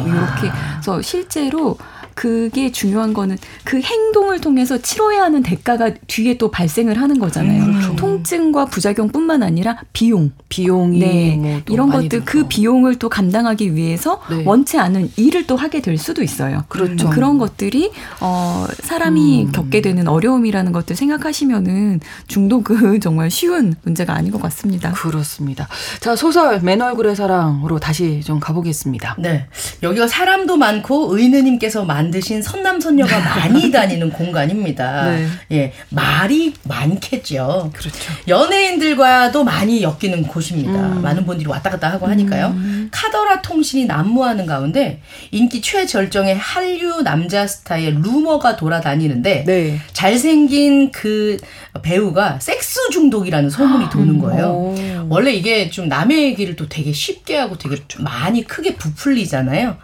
[0.05, 1.77] 이렇게 그래서 실제로
[2.19, 7.63] 그게 중요한 거는 그 행동을 통해서 치러야 하는 대가가 뒤에 또 발생을 하는 거잖아요.
[7.63, 7.95] 음, 그렇죠.
[7.95, 11.35] 통증과 부작용뿐만 아니라 비용, 비용이 네.
[11.37, 12.25] 뭐 이런 것들.
[12.25, 14.43] 그 비용을 또 감당하기 위해서 네.
[14.45, 16.65] 원치 않은 일을 또 하게 될 수도 있어요.
[16.67, 17.09] 그렇죠.
[17.09, 17.89] 그런 것들이
[18.19, 19.51] 어 사람이 음.
[19.53, 24.91] 겪게 되는 어려움이라는 것들 생각하시면은 중독은 정말 쉬운 문제가 아닌 것 같습니다.
[24.91, 25.69] 그렇습니다.
[26.01, 29.15] 자 소설 맨 얼굴의 사랑으로 다시 좀 가보겠습니다.
[29.19, 29.47] 네,
[29.83, 35.09] 여기가 사람도 많고 의느님께서 만 만드신 선남선녀가 많이 다니는 공간입니다.
[35.11, 35.27] 네.
[35.51, 37.71] 예, 말이 많겠죠.
[37.73, 37.99] 그렇죠.
[38.27, 40.71] 연예인들과도 많이 엮이는 곳입니다.
[40.71, 41.01] 음.
[41.01, 42.47] 많은 분들이 왔다 갔다 하고 하니까요.
[42.47, 42.89] 음.
[42.91, 45.01] 카더라 통신이 난무하는 가운데
[45.31, 49.79] 인기 최절정의 한류 남자 스타의 루머가 돌아다니는데 네.
[49.93, 51.37] 잘생긴 그
[51.81, 54.45] 배우가 섹스 중독이라는 소문이 도는 거예요.
[54.47, 54.75] 오.
[55.09, 58.01] 원래 이게 좀 남의 얘기를 또 되게 쉽게 하고 되게 그렇죠.
[58.03, 59.77] 많이 크게 부풀리잖아요.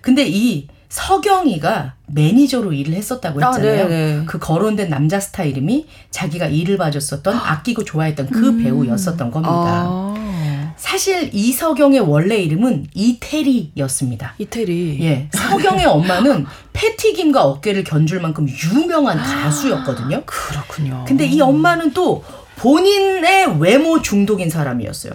[0.00, 4.22] 근데 이 서경이가 매니저로 일을 했었다고 아, 했잖아요.
[4.22, 8.62] 아, 그 거론된 남자 스타 이름이 자기가 일을 봐줬었던 아끼고 좋아했던 그 음.
[8.62, 9.84] 배우였었던 겁니다.
[9.86, 10.14] 아.
[10.76, 14.34] 사실 이서경의 원래 이름은 이태리였습니다.
[14.38, 14.98] 이태리.
[15.02, 15.28] 예.
[15.32, 20.22] 서경의 엄마는 패티김과 어깨를 견줄 만큼 유명한 가수였거든요.
[20.26, 21.04] 그렇군요.
[21.06, 22.24] 근데 이 엄마는 또
[22.56, 25.12] 본인의 외모 중독인 사람이었어요.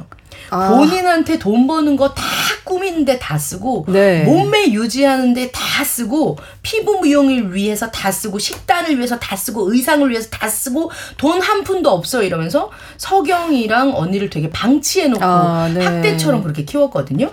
[0.52, 0.70] 아.
[0.70, 2.24] 본인한테 돈 버는 거 다
[2.64, 4.24] 꾸미는데 다 쓰고 네.
[4.24, 10.30] 몸매 유지하는데 다 쓰고 피부 미용을 위해서 다 쓰고 식단을 위해서 다 쓰고 의상을 위해서
[10.30, 15.84] 다 쓰고 돈 한 푼도 없어 이러면서 서경이랑 언니를 되게 방치해놓고 아, 네.
[15.84, 17.32] 학대처럼 그렇게 키웠거든요.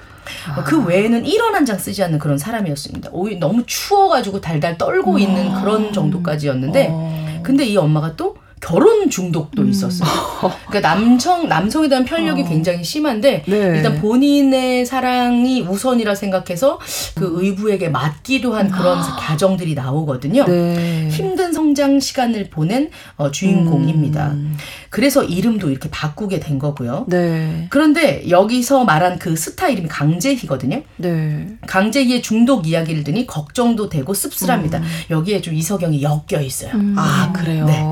[0.54, 0.64] 아.
[0.64, 3.10] 그 외에는 1원 한 장 쓰지 않는 그런 사람이었습니다.
[3.12, 5.60] 오히 너무 추워가지고 달달 떨고 있는 아.
[5.60, 7.40] 그런 정도까지였는데, 어.
[7.42, 9.70] 근데 이 엄마가 또 결혼 중독도 음.
[9.70, 10.08] 있었어요.
[10.68, 12.48] 그러니까 남성 남성에 대한 편력이 어.
[12.48, 13.56] 굉장히 심한데 네.
[13.56, 16.78] 일단 본인의 사랑이 우선이라 생각해서
[17.14, 19.16] 그 의부에게 맞기도 한 그런 아.
[19.16, 20.44] 과정들이 나오거든요.
[20.46, 21.08] 네.
[21.10, 24.28] 힘든 성장 시간을 보낸 어, 주인공입니다.
[24.32, 24.56] 음.
[24.90, 27.04] 그래서 이름도 이렇게 바꾸게 된 거고요.
[27.08, 27.66] 네.
[27.70, 30.82] 그런데 여기서 말한 그 스타 이름이 강재희거든요.
[30.96, 31.48] 네.
[31.66, 34.78] 강재희의 중독 이야기를 듣니 걱정도 되고 씁쓸합니다.
[34.78, 34.84] 음.
[35.10, 36.72] 여기에 좀 이서경이 엮여 있어요.
[36.74, 36.94] 음.
[36.96, 37.66] 아 그래요.
[37.66, 37.84] 네.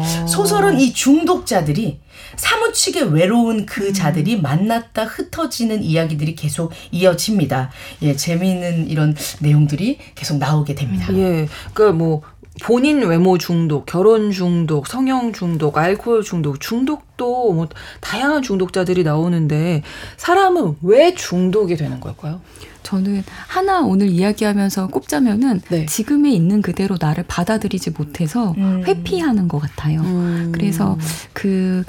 [0.54, 2.00] 소설은 이 중독자들이
[2.36, 3.92] 사무치게 외로운 그 음.
[3.92, 7.70] 자들이 만났다 흩어지는 이야기들이 계속 이어집니다.
[8.02, 11.12] 예, 재미있는 이런 내용들이 계속 나오게 됩니다.
[11.14, 12.22] 예, 그러니까 뭐
[12.62, 17.68] 본인 외모 중독, 결혼 중독, 성형 중독, 알코올 중독, 중독도 뭐
[18.00, 19.82] 다양한 중독자들이 나오는데
[20.16, 22.40] 사람은 왜 중독이 되는 걸까요?
[22.84, 25.86] 저는 하나 오늘 이야기하면서 꼽자면은 네.
[25.86, 28.84] 지금에 있는 그대로 나를 받아들이지 못해서 음.
[28.86, 30.02] 회피하는 것 같아요.
[30.02, 30.52] 음.
[30.52, 30.96] 그래서
[31.32, 31.82] 그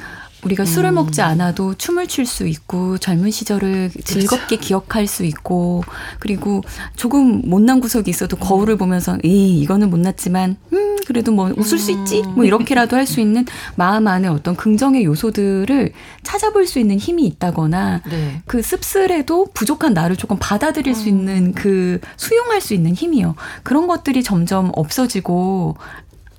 [0.46, 0.66] 우리가 음.
[0.66, 4.62] 술을 먹지 않아도 춤을 출 수 있고 젊은 시절을 즐겁게 그렇죠.
[4.68, 5.84] 기억할 수 있고
[6.20, 6.64] 그리고
[6.96, 12.24] 조금 못난 구석이 있어도 거울을 보면서 이 이거는 못났지만 음 그래도 뭐 웃을 수 있지
[12.24, 15.92] 뭐 이렇게라도 할 수 있는 마음 안에 어떤 긍정의 요소들을
[16.24, 18.42] 찾아볼 수 있는 힘이 있다거나 네.
[18.48, 24.24] 그 씁쓸해도 부족한 나를 조금 받아들일 수 있는 그 수용할 수 있는 힘이요 그런 것들이
[24.24, 25.78] 점점 없어지고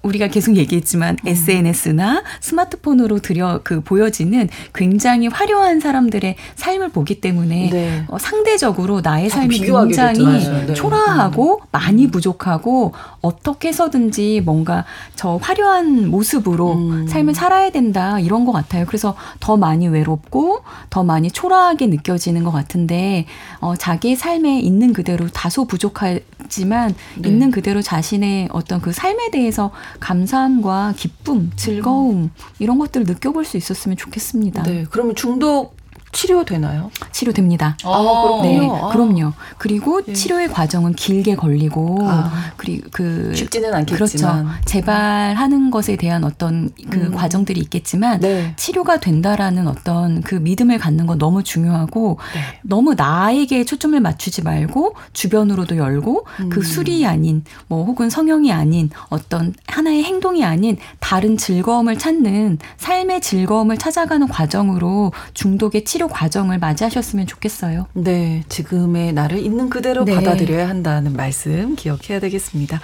[0.06, 1.28] 우리가 계속 얘기했지만 음.
[1.28, 8.04] SNS나 스마트폰으로 들여 그 보여지는 굉장히 화려한 사람들의 삶을 보기 때문에 네.
[8.08, 10.74] 어, 상대적으로 나의 삶이 굉장히 네.
[10.74, 11.66] 초라하고 음.
[11.72, 14.84] 많이 부족하고 어떻게 해서든지 뭔가
[15.14, 17.06] 저 화려한 모습으로 음.
[17.08, 18.86] 삶을 살아야 된다 이런 것 같아요.
[18.86, 23.26] 그래서 더 많이 외롭고 더 많이 초라하게 느껴지는 것 같은데
[23.60, 27.28] 어, 자기의 삶에 있는 그대로 다소 부족하지만 네.
[27.28, 29.70] 있는 그대로 자신의 어떤 그 삶에 대해서
[30.00, 34.62] 감사함과 기쁨, 즐거움 이런 것들을 느껴볼 수 있었으면 좋겠습니다.
[34.64, 35.75] 네, 그러면 중독
[36.16, 36.90] 치료되나요?
[37.12, 37.76] 치료됩니다.
[37.84, 38.60] 아, 그렇군요.
[38.60, 38.88] 네, 아.
[38.88, 39.32] 그럼요.
[39.58, 40.14] 그리고 예.
[40.14, 42.32] 치료의 과정은 길게 걸리고 아.
[42.56, 44.60] 그리고 그 쉽지는 않겠지만 그렇죠.
[44.64, 47.14] 재발하는 것에 대한 어떤 그 음.
[47.14, 48.54] 과정들이 있겠지만 네.
[48.56, 52.60] 치료가 된다라는 어떤 그 믿음을 갖는 건 너무 중요하고 네.
[52.62, 56.48] 너무 나에게 초점을 맞추지 말고 주변으로도 열고 그 음.
[56.48, 63.20] 그 술이 아닌 뭐 혹은 성형이 아닌 어떤 하나의 행동이 아닌 다른 즐거움을 찾는 삶의
[63.20, 67.86] 즐거움을 찾아가는 과정으로 중독의 치료 치료 과정을 맞이하셨으면 좋겠어요.
[67.92, 70.14] 네, 지금의 나를 있는 그대로 네.
[70.14, 72.80] 받아들여야 한다는 말씀 기억해야 되겠습니다.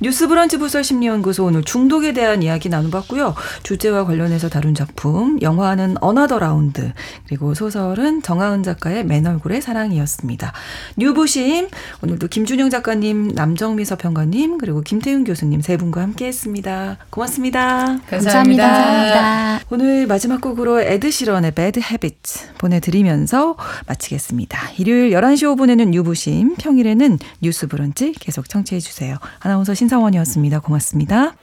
[0.00, 3.34] 뉴스브런치 부설 심리연구소 오늘 중독에 대한 이야기 나눠봤고요.
[3.62, 6.92] 주제와 관련해서 다룬 작품 영화는 Another Round
[7.26, 10.52] 그리고 소설은 정하은 작가의 맨 얼굴의 사랑이었습니다.
[10.96, 11.68] 뉴부심
[12.02, 16.98] 오늘도 김준영 작가님, 남정미 서평가님 그리고 김태윤 교수님 세 분과 함께했습니다.
[17.10, 17.98] 고맙습니다.
[18.08, 18.68] 감사합니다.
[18.68, 19.60] 감사합니다.
[19.70, 23.56] 오늘 마지막 곡으로 에드시런의 Bad Habits 보내드리면서
[23.86, 24.58] 마치겠습니다.
[24.78, 29.16] 일요일 11시 5분에는 유부심, 평일에는 뉴스 브런치 계속 청취해 주세요.
[29.40, 30.60] 아나운서 신성원이었습니다.
[30.60, 31.34] 고맙습니다.